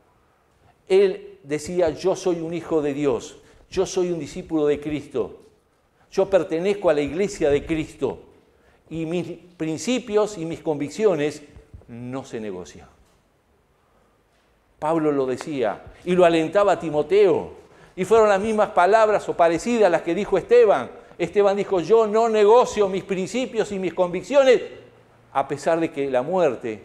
Él 0.88 1.38
decía, 1.42 1.90
yo 1.90 2.16
soy 2.16 2.40
un 2.40 2.54
hijo 2.54 2.80
de 2.80 2.94
Dios, 2.94 3.36
yo 3.68 3.84
soy 3.84 4.10
un 4.10 4.18
discípulo 4.18 4.66
de 4.66 4.80
Cristo, 4.80 5.42
yo 6.10 6.30
pertenezco 6.30 6.88
a 6.88 6.94
la 6.94 7.02
iglesia 7.02 7.50
de 7.50 7.66
Cristo 7.66 8.22
y 8.88 9.04
mis 9.04 9.26
principios 9.58 10.38
y 10.38 10.46
mis 10.46 10.60
convicciones 10.60 11.42
no 11.86 12.24
se 12.24 12.40
negocian. 12.40 12.88
Pablo 14.78 15.12
lo 15.12 15.26
decía 15.26 15.84
y 16.06 16.12
lo 16.12 16.24
alentaba 16.24 16.72
a 16.72 16.80
Timoteo. 16.80 17.60
Y 17.94 18.06
fueron 18.06 18.30
las 18.30 18.40
mismas 18.40 18.70
palabras 18.70 19.28
o 19.28 19.36
parecidas 19.36 19.88
a 19.88 19.90
las 19.90 20.00
que 20.00 20.14
dijo 20.14 20.38
Esteban. 20.38 20.90
Esteban 21.18 21.58
dijo, 21.58 21.80
yo 21.80 22.06
no 22.06 22.30
negocio 22.30 22.88
mis 22.88 23.04
principios 23.04 23.70
y 23.72 23.78
mis 23.78 23.92
convicciones, 23.92 24.79
a 25.32 25.46
pesar 25.46 25.80
de 25.80 25.90
que 25.90 26.10
la 26.10 26.22
muerte 26.22 26.82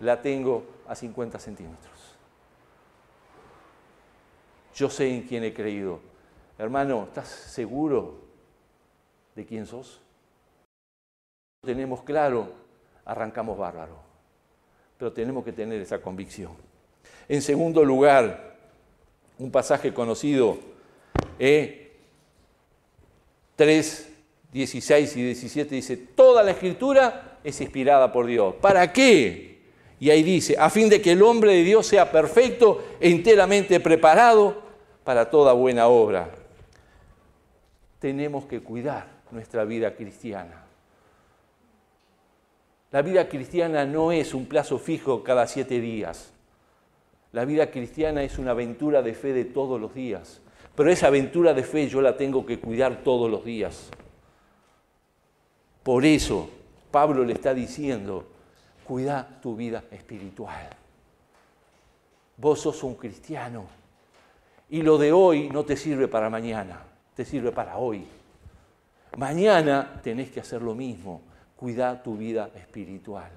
la 0.00 0.20
tengo 0.20 0.64
a 0.86 0.94
50 0.94 1.38
centímetros. 1.38 2.16
Yo 4.74 4.88
sé 4.90 5.12
en 5.12 5.22
quién 5.22 5.44
he 5.44 5.52
creído. 5.52 6.00
Hermano, 6.56 7.04
¿estás 7.04 7.28
seguro 7.28 8.20
de 9.34 9.44
quién 9.44 9.66
sos? 9.66 10.00
tenemos 11.68 12.02
claro, 12.02 12.50
arrancamos 13.04 13.58
bárbaro. 13.58 13.96
Pero 14.96 15.12
tenemos 15.12 15.44
que 15.44 15.52
tener 15.52 15.80
esa 15.80 16.00
convicción. 16.00 16.52
En 17.28 17.42
segundo 17.42 17.84
lugar, 17.84 18.56
un 19.38 19.50
pasaje 19.50 19.92
conocido, 19.92 20.58
eh, 21.38 21.96
3, 23.56 24.12
16 24.52 25.16
y 25.16 25.22
17 25.24 25.74
dice, 25.74 25.96
toda 25.96 26.42
la 26.42 26.52
escritura 26.52 27.27
es 27.48 27.60
inspirada 27.60 28.12
por 28.12 28.26
Dios. 28.26 28.54
¿Para 28.60 28.92
qué? 28.92 29.58
Y 30.00 30.10
ahí 30.10 30.22
dice, 30.22 30.56
a 30.58 30.70
fin 30.70 30.88
de 30.88 31.02
que 31.02 31.12
el 31.12 31.22
hombre 31.22 31.52
de 31.52 31.64
Dios 31.64 31.86
sea 31.86 32.10
perfecto 32.10 32.84
enteramente 33.00 33.80
preparado 33.80 34.62
para 35.02 35.28
toda 35.30 35.52
buena 35.52 35.88
obra. 35.88 36.30
Tenemos 37.98 38.44
que 38.46 38.60
cuidar 38.60 39.08
nuestra 39.30 39.64
vida 39.64 39.94
cristiana. 39.94 40.64
La 42.90 43.02
vida 43.02 43.28
cristiana 43.28 43.84
no 43.84 44.12
es 44.12 44.34
un 44.34 44.46
plazo 44.46 44.78
fijo 44.78 45.22
cada 45.24 45.46
siete 45.46 45.80
días. 45.80 46.32
La 47.32 47.44
vida 47.44 47.70
cristiana 47.70 48.22
es 48.22 48.38
una 48.38 48.52
aventura 48.52 49.02
de 49.02 49.14
fe 49.14 49.32
de 49.32 49.44
todos 49.44 49.80
los 49.80 49.94
días. 49.94 50.40
Pero 50.74 50.90
esa 50.90 51.08
aventura 51.08 51.54
de 51.54 51.64
fe 51.64 51.88
yo 51.88 52.00
la 52.00 52.16
tengo 52.16 52.46
que 52.46 52.60
cuidar 52.60 53.02
todos 53.02 53.30
los 53.30 53.44
días. 53.44 53.90
Por 55.82 56.04
eso 56.04 56.50
Pablo 56.90 57.24
le 57.24 57.34
está 57.34 57.54
diciendo, 57.54 58.26
cuida 58.84 59.38
tu 59.40 59.56
vida 59.56 59.84
espiritual. 59.90 60.68
Vos 62.36 62.60
sos 62.60 62.82
un 62.82 62.94
cristiano 62.94 63.66
y 64.70 64.82
lo 64.82 64.98
de 64.98 65.12
hoy 65.12 65.48
no 65.50 65.64
te 65.64 65.76
sirve 65.76 66.08
para 66.08 66.30
mañana, 66.30 66.82
te 67.14 67.24
sirve 67.24 67.52
para 67.52 67.76
hoy. 67.78 68.06
Mañana 69.16 70.00
tenés 70.02 70.30
que 70.30 70.40
hacer 70.40 70.62
lo 70.62 70.74
mismo 70.74 71.22
cuida 71.58 72.00
tu 72.00 72.16
vida 72.16 72.50
espiritual. 72.54 73.30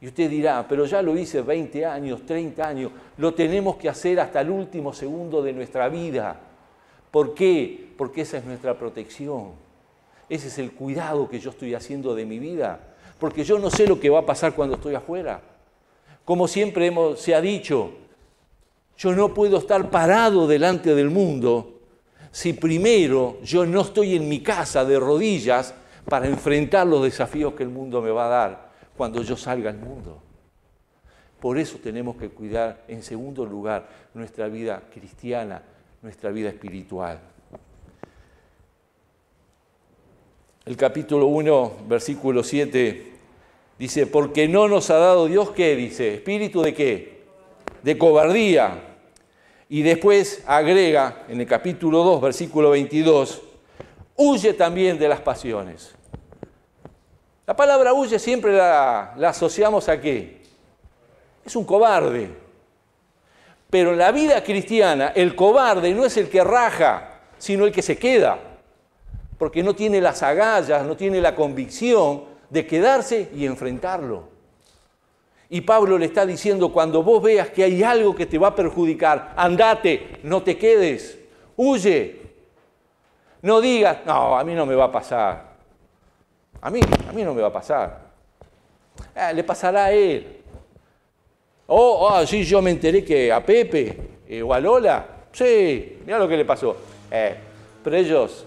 Y 0.00 0.06
usted 0.08 0.30
dirá, 0.30 0.66
pero 0.66 0.86
ya 0.86 1.02
lo 1.02 1.16
hice 1.16 1.42
20 1.42 1.84
años, 1.84 2.24
30 2.24 2.66
años, 2.66 2.92
lo 3.18 3.34
tenemos 3.34 3.76
que 3.76 3.88
hacer 3.88 4.20
hasta 4.20 4.40
el 4.40 4.50
último 4.50 4.92
segundo 4.92 5.42
de 5.42 5.52
nuestra 5.52 5.88
vida. 5.88 6.36
¿Por 7.10 7.34
qué? 7.34 7.92
Porque 7.96 8.22
esa 8.22 8.38
es 8.38 8.44
nuestra 8.44 8.76
protección. 8.76 9.52
Ese 10.28 10.48
es 10.48 10.58
el 10.58 10.72
cuidado 10.72 11.28
que 11.28 11.38
yo 11.38 11.50
estoy 11.50 11.74
haciendo 11.74 12.14
de 12.14 12.26
mi 12.26 12.38
vida. 12.38 12.80
Porque 13.18 13.44
yo 13.44 13.58
no 13.58 13.70
sé 13.70 13.86
lo 13.86 14.00
que 14.00 14.10
va 14.10 14.20
a 14.20 14.26
pasar 14.26 14.54
cuando 14.54 14.76
estoy 14.76 14.94
afuera. 14.94 15.40
Como 16.24 16.48
siempre 16.48 16.86
hemos, 16.86 17.20
se 17.20 17.34
ha 17.34 17.40
dicho, 17.40 17.92
yo 18.96 19.14
no 19.14 19.34
puedo 19.34 19.58
estar 19.58 19.90
parado 19.90 20.46
delante 20.46 20.94
del 20.94 21.10
mundo 21.10 21.80
si 22.30 22.52
primero 22.52 23.38
yo 23.42 23.64
no 23.64 23.82
estoy 23.82 24.16
en 24.16 24.28
mi 24.28 24.42
casa 24.42 24.84
de 24.84 24.98
rodillas 24.98 25.74
para 26.08 26.26
enfrentar 26.26 26.86
los 26.86 27.02
desafíos 27.02 27.54
que 27.54 27.62
el 27.62 27.68
mundo 27.68 28.02
me 28.02 28.10
va 28.10 28.26
a 28.26 28.28
dar 28.28 28.72
cuando 28.96 29.22
yo 29.22 29.36
salga 29.36 29.70
al 29.70 29.78
mundo. 29.78 30.20
Por 31.40 31.58
eso 31.58 31.78
tenemos 31.78 32.16
que 32.16 32.30
cuidar, 32.30 32.84
en 32.88 33.02
segundo 33.02 33.44
lugar, 33.44 33.86
nuestra 34.14 34.48
vida 34.48 34.82
cristiana, 34.92 35.62
nuestra 36.02 36.30
vida 36.30 36.48
espiritual. 36.48 37.20
El 40.66 40.78
capítulo 40.78 41.26
1, 41.26 41.72
versículo 41.88 42.42
7, 42.42 43.12
dice, 43.78 44.06
porque 44.06 44.48
no 44.48 44.66
nos 44.66 44.88
ha 44.88 44.96
dado 44.96 45.26
Dios, 45.26 45.50
¿qué 45.50 45.76
dice? 45.76 46.14
¿Espíritu 46.14 46.62
de 46.62 46.72
qué? 46.72 47.24
De 47.82 47.98
cobardía. 47.98 48.96
Y 49.68 49.82
después 49.82 50.42
agrega 50.46 51.24
en 51.28 51.38
el 51.42 51.46
capítulo 51.46 52.02
2, 52.02 52.22
versículo 52.22 52.70
22, 52.70 53.42
huye 54.16 54.54
también 54.54 54.98
de 54.98 55.06
las 55.06 55.20
pasiones. 55.20 55.94
La 57.46 57.54
palabra 57.54 57.92
huye 57.92 58.18
siempre 58.18 58.56
la, 58.56 59.12
asociamos 59.22 59.90
a 59.90 60.00
qué? 60.00 60.40
Es 61.44 61.54
un 61.56 61.66
cobarde. 61.66 62.30
Pero 63.68 63.92
en 63.92 63.98
la 63.98 64.10
vida 64.12 64.42
cristiana, 64.42 65.08
el 65.14 65.36
cobarde 65.36 65.92
no 65.92 66.06
es 66.06 66.16
el 66.16 66.30
que 66.30 66.42
raja, 66.42 67.20
sino 67.36 67.66
el 67.66 67.72
que 67.72 67.82
se 67.82 67.98
queda, 67.98 68.53
porque 69.38 69.62
no 69.62 69.74
tiene 69.74 70.00
las 70.00 70.22
agallas, 70.22 70.84
no 70.84 70.96
tiene 70.96 71.20
la 71.20 71.34
convicción 71.34 72.24
de 72.50 72.66
quedarse 72.66 73.30
y 73.34 73.46
enfrentarlo. 73.46 74.34
Y 75.50 75.60
Pablo 75.60 75.98
le 75.98 76.06
está 76.06 76.24
diciendo, 76.26 76.72
cuando 76.72 77.02
vos 77.02 77.22
veas 77.22 77.50
que 77.50 77.64
hay 77.64 77.82
algo 77.82 78.14
que 78.14 78.26
te 78.26 78.38
va 78.38 78.48
a 78.48 78.54
perjudicar, 78.54 79.34
andate, 79.36 80.18
no 80.22 80.42
te 80.42 80.56
quedes, 80.56 81.18
huye. 81.56 82.22
No 83.42 83.60
digas, 83.60 83.98
no, 84.06 84.38
a 84.38 84.42
mí 84.42 84.54
no 84.54 84.64
me 84.64 84.74
va 84.74 84.84
a 84.84 84.92
pasar. 84.92 85.54
A 86.62 86.70
mí, 86.70 86.80
a 87.08 87.12
mí 87.12 87.22
no 87.22 87.34
me 87.34 87.42
va 87.42 87.48
a 87.48 87.52
pasar. 87.52 88.00
Ah, 89.14 89.32
le 89.32 89.44
pasará 89.44 89.86
a 89.86 89.92
él. 89.92 90.40
Oh, 91.66 92.08
oh, 92.08 92.26
sí, 92.26 92.42
yo 92.44 92.62
me 92.62 92.70
enteré 92.70 93.04
que 93.04 93.30
a 93.30 93.44
Pepe 93.44 93.98
eh, 94.26 94.42
o 94.42 94.52
a 94.52 94.60
Lola, 94.60 95.06
sí, 95.32 95.98
mira 96.04 96.18
lo 96.18 96.26
que 96.26 96.36
le 96.36 96.44
pasó. 96.44 96.76
Eh, 97.10 97.36
pero 97.82 97.96
ellos 97.96 98.46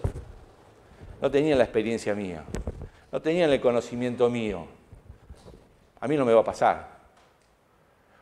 no 1.22 1.32
tenían 1.32 1.58
la 1.58 1.64
experiencia 1.64 2.14
mía, 2.14 2.44
no 3.12 3.22
tenían 3.22 3.50
el 3.50 3.62
conocimiento 3.62 4.30
mío. 4.30 4.68
A 6.00 6.08
mí 6.08 6.16
no 6.16 6.26
me 6.26 6.34
va 6.34 6.42
a 6.42 6.46
pasar. 6.46 6.98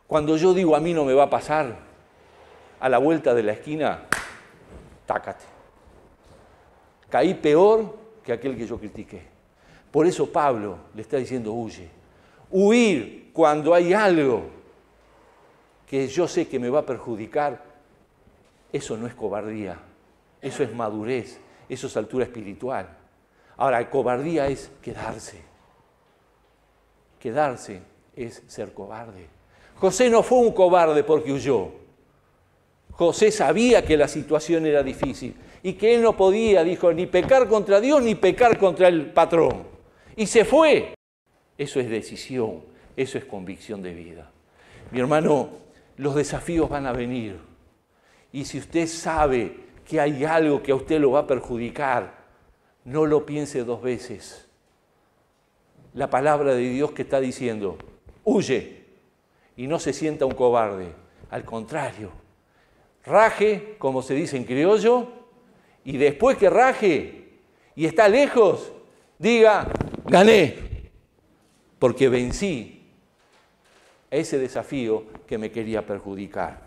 Cuando 0.07 0.37
yo 0.37 0.53
digo 0.53 0.75
a 0.75 0.79
mí 0.79 0.93
no 0.93 1.03
me 1.03 1.13
va 1.13 1.23
a 1.23 1.29
pasar, 1.29 1.75
a 2.79 2.89
la 2.89 2.97
vuelta 2.97 3.33
de 3.33 3.43
la 3.43 3.53
esquina, 3.53 4.03
tácate. 5.05 5.45
Caí 7.09 7.33
peor 7.33 7.97
que 8.23 8.33
aquel 8.33 8.55
que 8.57 8.67
yo 8.67 8.77
critiqué. 8.77 9.21
Por 9.91 10.05
eso 10.05 10.31
Pablo 10.31 10.77
le 10.93 11.01
está 11.01 11.17
diciendo, 11.17 11.53
huye. 11.53 11.89
Huir 12.51 13.31
cuando 13.33 13.73
hay 13.73 13.93
algo 13.93 14.43
que 15.87 16.07
yo 16.07 16.27
sé 16.27 16.47
que 16.47 16.59
me 16.59 16.69
va 16.69 16.79
a 16.79 16.85
perjudicar, 16.85 17.63
eso 18.71 18.97
no 18.97 19.07
es 19.07 19.13
cobardía, 19.13 19.79
eso 20.41 20.63
es 20.63 20.73
madurez, 20.73 21.39
eso 21.69 21.87
es 21.87 21.97
altura 21.97 22.25
espiritual. 22.25 22.87
Ahora, 23.57 23.89
cobardía 23.89 24.47
es 24.47 24.71
quedarse. 24.81 25.41
Quedarse 27.19 27.81
es 28.15 28.43
ser 28.47 28.73
cobarde. 28.73 29.27
José 29.75 30.09
no 30.09 30.23
fue 30.23 30.39
un 30.39 30.51
cobarde 30.51 31.03
porque 31.03 31.31
huyó. 31.31 31.71
José 32.91 33.31
sabía 33.31 33.83
que 33.83 33.97
la 33.97 34.07
situación 34.07 34.65
era 34.65 34.81
difícil 34.83 35.35
y 35.63 35.73
que 35.73 35.95
él 35.95 36.01
no 36.01 36.15
podía, 36.15 36.63
dijo, 36.63 36.93
ni 36.93 37.07
pecar 37.07 37.47
contra 37.49 37.81
Dios 37.81 38.01
ni 38.01 38.15
pecar 38.15 38.57
contra 38.57 38.87
el 38.87 39.11
patrón 39.11 39.75
y 40.15 40.27
se 40.27 40.45
fue. 40.45 40.93
Eso 41.57 41.79
es 41.79 41.89
decisión, 41.89 42.63
eso 42.95 43.17
es 43.17 43.25
convicción 43.25 43.81
de 43.81 43.93
vida. 43.93 44.31
Mi 44.91 44.99
hermano, 44.99 45.49
los 45.97 46.15
desafíos 46.15 46.69
van 46.69 46.85
a 46.85 46.93
venir. 46.93 47.39
Y 48.31 48.45
si 48.45 48.59
usted 48.59 48.87
sabe 48.87 49.57
que 49.85 50.01
hay 50.01 50.25
algo 50.25 50.61
que 50.61 50.71
a 50.71 50.75
usted 50.75 50.99
lo 50.99 51.11
va 51.11 51.21
a 51.21 51.27
perjudicar, 51.27 52.25
no 52.83 53.05
lo 53.05 53.25
piense 53.25 53.63
dos 53.63 53.81
veces. 53.81 54.47
La 55.93 56.09
palabra 56.09 56.53
de 56.55 56.69
Dios 56.69 56.91
que 56.91 57.03
está 57.03 57.19
diciendo, 57.19 57.77
huye 58.23 58.83
y 59.55 59.67
no 59.67 59.79
se 59.79 59.93
sienta 59.93 60.25
un 60.25 60.33
cobarde. 60.33 60.91
Al 61.29 61.45
contrario, 61.45 62.11
raje, 63.05 63.75
como 63.77 64.01
se 64.01 64.13
dice 64.13 64.37
en 64.37 64.43
criollo, 64.43 65.07
y 65.83 65.97
después 65.97 66.37
que 66.37 66.49
raje 66.49 67.39
y 67.75 67.85
está 67.85 68.07
lejos, 68.07 68.71
diga, 69.19 69.71
gané, 70.05 70.89
porque 71.79 72.09
vencí 72.09 72.83
ese 74.09 74.39
desafío 74.39 75.05
que 75.27 75.37
me 75.37 75.51
quería 75.51 75.85
perjudicar. 75.85 76.64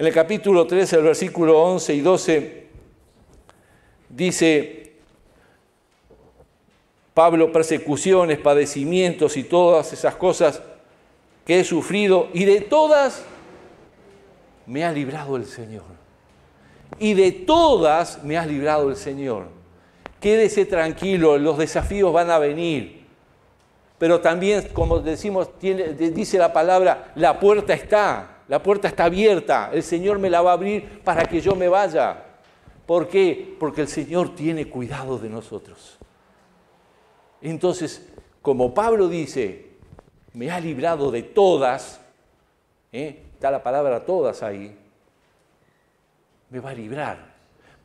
En 0.00 0.06
el 0.06 0.14
capítulo 0.14 0.66
13, 0.66 0.96
el 0.96 1.02
versículo 1.02 1.62
11 1.62 1.92
y 1.92 2.00
12, 2.00 2.66
dice 4.08 4.92
Pablo, 7.12 7.52
persecuciones, 7.52 8.38
padecimientos 8.38 9.36
y 9.36 9.44
todas 9.44 9.92
esas 9.92 10.16
cosas 10.16 10.62
que 11.44 11.60
he 11.60 11.64
sufrido, 11.64 12.30
y 12.32 12.46
de 12.46 12.62
todas 12.62 13.24
me 14.64 14.86
ha 14.86 14.90
librado 14.90 15.36
el 15.36 15.44
Señor. 15.44 15.84
Y 16.98 17.12
de 17.12 17.30
todas 17.32 18.24
me 18.24 18.38
ha 18.38 18.46
librado 18.46 18.88
el 18.88 18.96
Señor. 18.96 19.48
Quédese 20.18 20.64
tranquilo, 20.64 21.36
los 21.36 21.58
desafíos 21.58 22.10
van 22.10 22.30
a 22.30 22.38
venir. 22.38 23.04
Pero 23.98 24.22
también, 24.22 24.66
como 24.72 25.00
decimos, 25.00 25.50
dice 25.60 26.38
la 26.38 26.54
palabra, 26.54 27.12
la 27.16 27.38
puerta 27.38 27.74
está, 27.74 28.39
la 28.50 28.62
puerta 28.62 28.88
está 28.88 29.04
abierta, 29.04 29.70
el 29.72 29.82
Señor 29.82 30.18
me 30.18 30.28
la 30.28 30.42
va 30.42 30.50
a 30.50 30.54
abrir 30.54 31.00
para 31.02 31.24
que 31.24 31.40
yo 31.40 31.54
me 31.54 31.68
vaya. 31.68 32.24
¿Por 32.84 33.08
qué? 33.08 33.56
Porque 33.58 33.80
el 33.80 33.88
Señor 33.88 34.34
tiene 34.34 34.68
cuidado 34.68 35.18
de 35.18 35.30
nosotros. 35.30 35.96
Entonces, 37.40 38.12
como 38.42 38.74
Pablo 38.74 39.08
dice, 39.08 39.70
me 40.34 40.50
ha 40.50 40.60
librado 40.60 41.10
de 41.10 41.22
todas, 41.22 42.00
¿eh? 42.92 43.22
está 43.32 43.50
la 43.50 43.62
palabra 43.62 44.04
todas 44.04 44.42
ahí, 44.42 44.76
me 46.50 46.60
va 46.60 46.70
a 46.70 46.74
librar 46.74 47.30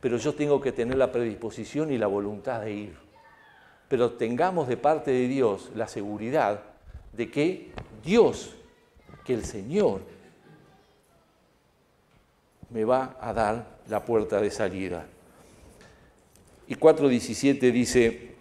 pero 0.06 0.18
yo 0.18 0.34
tengo 0.34 0.60
que 0.60 0.70
tener 0.70 0.96
la 0.96 1.10
predisposición 1.10 1.90
y 1.90 1.98
la 1.98 2.06
voluntad 2.06 2.60
de 2.60 2.72
ir. 2.72 2.96
Pero 3.88 4.12
tengamos 4.12 4.68
de 4.68 4.76
parte 4.76 5.10
de 5.10 5.26
Dios 5.26 5.70
la 5.74 5.88
seguridad 5.88 6.62
de 7.12 7.28
que 7.28 7.72
Dios, 8.04 8.54
que 9.24 9.34
el 9.34 9.44
Señor, 9.44 10.02
me 12.70 12.84
va 12.84 13.16
a 13.20 13.32
dar 13.32 13.78
la 13.88 14.04
puerta 14.04 14.40
de 14.40 14.50
salida. 14.50 15.06
Y 16.66 16.74
4.17 16.74 17.72
dice, 17.72 18.34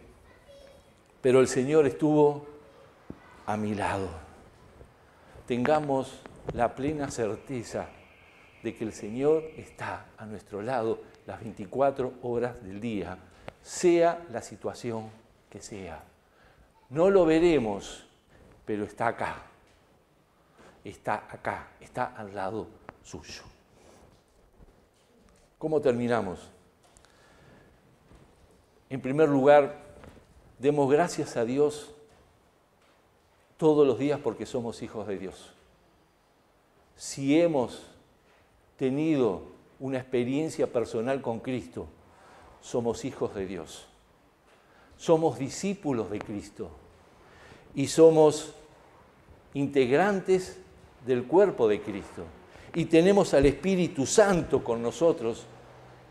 pero 1.22 1.40
el 1.40 1.48
Señor 1.48 1.86
estuvo 1.86 2.46
a 3.46 3.58
mi 3.58 3.76
lado. 3.76 4.10
Tengamos 5.48 6.22
la 6.54 6.74
plena 6.76 7.12
certeza 7.12 7.88
de 8.64 8.76
que 8.76 8.84
el 8.84 8.94
Señor 8.94 9.44
está 9.58 10.08
a 10.18 10.26
nuestro 10.26 10.62
lado 10.62 11.02
las 11.28 11.40
24 11.40 12.14
horas 12.24 12.64
del 12.64 12.82
día, 12.82 13.18
sea 13.62 14.26
la 14.32 14.42
situación 14.42 15.10
que 15.50 15.62
sea. 15.62 16.04
No 16.90 17.10
lo 17.10 17.26
veremos, 17.26 18.08
pero 18.66 18.86
está 18.86 19.08
acá. 19.08 19.44
Está 20.84 21.26
acá, 21.30 21.68
está 21.80 22.06
al 22.06 22.34
lado 22.34 22.68
suyo. 23.04 23.55
¿Cómo 25.66 25.82
terminamos? 25.82 26.38
En 28.88 29.02
primer 29.02 29.28
lugar, 29.28 29.82
demos 30.60 30.92
gracias 30.92 31.38
a 31.38 31.44
Dios 31.44 31.90
todos 33.58 33.88
los 33.88 33.98
días 33.98 34.20
porque 34.24 34.46
somos 34.46 34.84
hijos 34.84 35.08
de 35.08 35.18
Dios. 35.18 35.54
Si 36.96 37.42
hemos 37.42 37.82
tenido 38.78 39.42
una 39.80 39.98
experiencia 39.98 40.72
personal 40.72 41.24
con 41.24 41.40
Cristo, 41.40 41.88
somos 42.62 43.04
hijos 43.04 43.34
de 43.34 43.48
Dios. 43.48 43.88
Somos 44.98 45.40
discípulos 45.40 46.12
de 46.12 46.20
Cristo 46.20 46.70
y 47.74 47.88
somos 47.88 48.54
integrantes 49.56 50.60
del 51.08 51.24
cuerpo 51.24 51.68
de 51.68 51.82
Cristo. 51.82 52.24
Y 52.76 52.86
tenemos 52.86 53.34
al 53.34 53.48
Espíritu 53.48 54.06
Santo 54.06 54.64
con 54.64 54.84
nosotros 54.84 55.48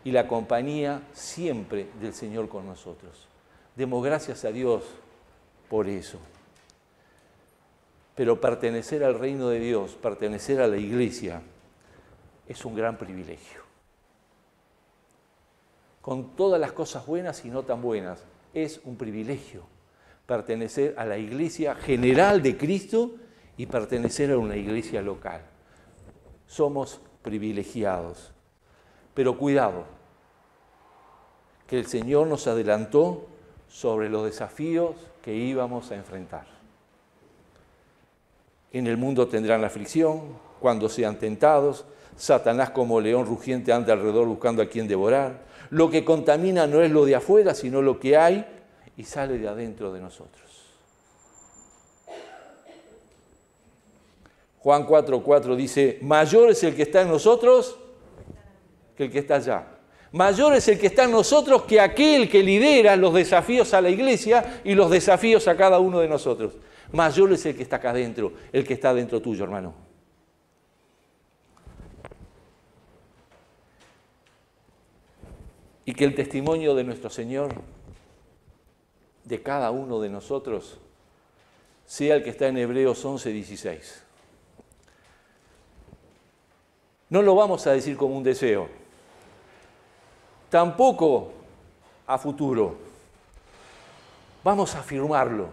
y 0.05 0.11
la 0.11 0.27
compañía 0.27 1.01
siempre 1.13 1.89
del 1.99 2.13
Señor 2.13 2.47
con 2.47 2.65
nosotros. 2.65 3.27
Demos 3.75 4.05
gracias 4.05 4.45
a 4.45 4.51
Dios 4.51 4.83
por 5.67 5.87
eso. 5.87 6.19
Pero 8.13 8.39
pertenecer 8.39 9.03
al 9.03 9.19
reino 9.19 9.49
de 9.49 9.59
Dios, 9.59 9.95
pertenecer 9.95 10.61
a 10.61 10.67
la 10.67 10.77
iglesia, 10.77 11.41
es 12.47 12.63
un 12.63 12.75
gran 12.75 12.97
privilegio. 12.97 13.61
Con 16.01 16.35
todas 16.35 16.61
las 16.61 16.71
cosas 16.71 17.05
buenas 17.07 17.43
y 17.43 17.49
no 17.49 17.63
tan 17.63 17.81
buenas, 17.81 18.23
es 18.53 18.79
un 18.85 18.95
privilegio 18.95 19.63
pertenecer 20.27 20.93
a 20.97 21.05
la 21.05 21.17
iglesia 21.17 21.73
general 21.73 22.43
de 22.43 22.57
Cristo 22.57 23.15
y 23.57 23.65
pertenecer 23.65 24.31
a 24.31 24.37
una 24.37 24.55
iglesia 24.55 25.01
local. 25.01 25.41
Somos 26.45 27.01
privilegiados. 27.23 28.31
Pero 29.15 29.37
cuidado, 29.37 29.94
que 31.67 31.79
el 31.79 31.87
Señor 31.87 32.27
nos 32.27 32.47
adelantó 32.47 33.27
sobre 33.67 34.09
los 34.09 34.25
desafíos 34.25 34.95
que 35.21 35.33
íbamos 35.33 35.91
a 35.91 35.95
enfrentar. 35.95 36.45
En 38.71 38.87
el 38.87 38.97
mundo 38.97 39.27
tendrán 39.27 39.63
aflicción 39.63 40.21
cuando 40.59 40.89
sean 40.89 41.17
tentados, 41.17 41.85
Satanás 42.17 42.69
como 42.69 43.01
león 43.01 43.25
rugiente 43.25 43.73
anda 43.73 43.93
alrededor 43.93 44.27
buscando 44.27 44.61
a 44.61 44.67
quien 44.67 44.87
devorar. 44.87 45.43
Lo 45.69 45.89
que 45.89 46.05
contamina 46.05 46.67
no 46.67 46.81
es 46.81 46.91
lo 46.91 47.05
de 47.05 47.15
afuera, 47.15 47.53
sino 47.53 47.81
lo 47.81 47.99
que 47.99 48.15
hay 48.15 48.45
y 48.95 49.03
sale 49.03 49.37
de 49.37 49.47
adentro 49.47 49.91
de 49.91 49.99
nosotros. 49.99 50.43
Juan 54.59 54.87
4:4 54.87 55.55
dice, 55.55 55.99
mayor 56.01 56.49
es 56.49 56.63
el 56.63 56.75
que 56.75 56.83
está 56.83 57.01
en 57.01 57.09
nosotros 57.09 57.77
que 58.95 59.05
el 59.05 59.11
que 59.11 59.19
está 59.19 59.35
allá. 59.35 59.74
Mayor 60.15 60.55
es 60.55 60.65
el 60.69 60.79
que 60.79 60.87
está 60.87 61.03
en 61.03 61.11
nosotros 61.11 61.63
que 61.63 61.81
aquel 61.81 62.29
que 62.29 62.41
lidera 62.41 62.95
los 62.95 63.13
desafíos 63.13 63.73
a 63.73 63.81
la 63.81 63.89
iglesia 63.89 64.61
y 64.63 64.73
los 64.73 64.89
desafíos 64.89 65.45
a 65.49 65.57
cada 65.57 65.79
uno 65.79 65.99
de 65.99 66.07
nosotros. 66.07 66.53
Mayor 66.93 67.33
es 67.33 67.45
el 67.45 67.53
que 67.53 67.63
está 67.63 67.75
acá 67.75 67.89
adentro, 67.89 68.31
el 68.53 68.65
que 68.65 68.75
está 68.75 68.93
dentro 68.93 69.21
tuyo, 69.21 69.43
hermano. 69.43 69.73
Y 75.83 75.93
que 75.93 76.05
el 76.05 76.15
testimonio 76.15 76.75
de 76.75 76.85
nuestro 76.85 77.09
Señor, 77.09 77.53
de 79.25 79.43
cada 79.43 79.69
uno 79.71 79.99
de 79.99 80.07
nosotros, 80.07 80.79
sea 81.85 82.15
el 82.15 82.23
que 82.23 82.29
está 82.29 82.47
en 82.47 82.57
Hebreos 82.57 83.03
11, 83.03 83.33
16. 83.33 84.03
No 87.09 87.21
lo 87.21 87.35
vamos 87.35 87.67
a 87.67 87.73
decir 87.73 87.97
como 87.97 88.15
un 88.15 88.23
deseo, 88.23 88.84
tampoco 90.49 91.31
a 92.07 92.17
futuro. 92.17 92.75
Vamos 94.43 94.75
a 94.75 94.79
afirmarlo 94.79 95.47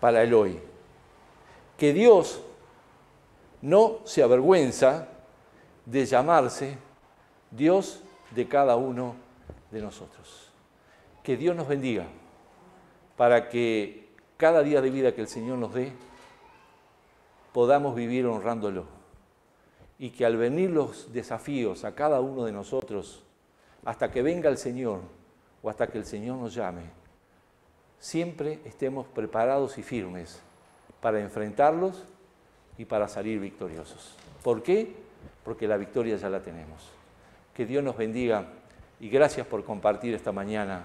para 0.00 0.22
el 0.22 0.34
hoy. 0.34 0.60
Que 1.78 1.92
Dios 1.92 2.40
no 3.62 4.00
se 4.04 4.22
avergüenza 4.22 5.08
de 5.86 6.04
llamarse 6.04 6.78
Dios 7.50 8.00
de 8.30 8.46
cada 8.48 8.76
uno 8.76 9.14
de 9.70 9.80
nosotros. 9.80 10.50
Que 11.22 11.36
Dios 11.36 11.56
nos 11.56 11.68
bendiga 11.68 12.06
para 13.16 13.48
que 13.48 14.08
cada 14.36 14.62
día 14.62 14.80
de 14.80 14.90
vida 14.90 15.14
que 15.14 15.22
el 15.22 15.28
Señor 15.28 15.58
nos 15.58 15.72
dé 15.72 15.92
podamos 17.52 17.94
vivir 17.94 18.26
honrándolo 18.26 18.84
y 19.98 20.10
que 20.10 20.24
al 20.24 20.36
venir 20.36 20.70
los 20.70 21.12
desafíos 21.12 21.84
a 21.84 21.94
cada 21.94 22.20
uno 22.20 22.44
de 22.44 22.52
nosotros, 22.52 23.22
hasta 23.84 24.10
que 24.10 24.22
venga 24.22 24.48
el 24.48 24.58
Señor 24.58 25.00
o 25.62 25.70
hasta 25.70 25.86
que 25.86 25.98
el 25.98 26.04
Señor 26.04 26.38
nos 26.38 26.54
llame, 26.54 26.82
siempre 27.98 28.60
estemos 28.64 29.06
preparados 29.06 29.78
y 29.78 29.82
firmes 29.82 30.40
para 31.00 31.20
enfrentarlos 31.20 32.04
y 32.76 32.84
para 32.84 33.08
salir 33.08 33.38
victoriosos. 33.38 34.16
¿Por 34.42 34.62
qué? 34.62 34.94
Porque 35.44 35.68
la 35.68 35.76
victoria 35.76 36.16
ya 36.16 36.28
la 36.28 36.42
tenemos. 36.42 36.90
Que 37.54 37.66
Dios 37.66 37.84
nos 37.84 37.96
bendiga 37.96 38.46
y 39.00 39.08
gracias 39.08 39.46
por 39.46 39.64
compartir 39.64 40.14
esta 40.14 40.32
mañana 40.32 40.84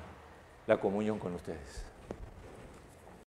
la 0.68 0.80
comunión 0.80 1.20
con 1.20 1.34
ustedes. 1.34 1.89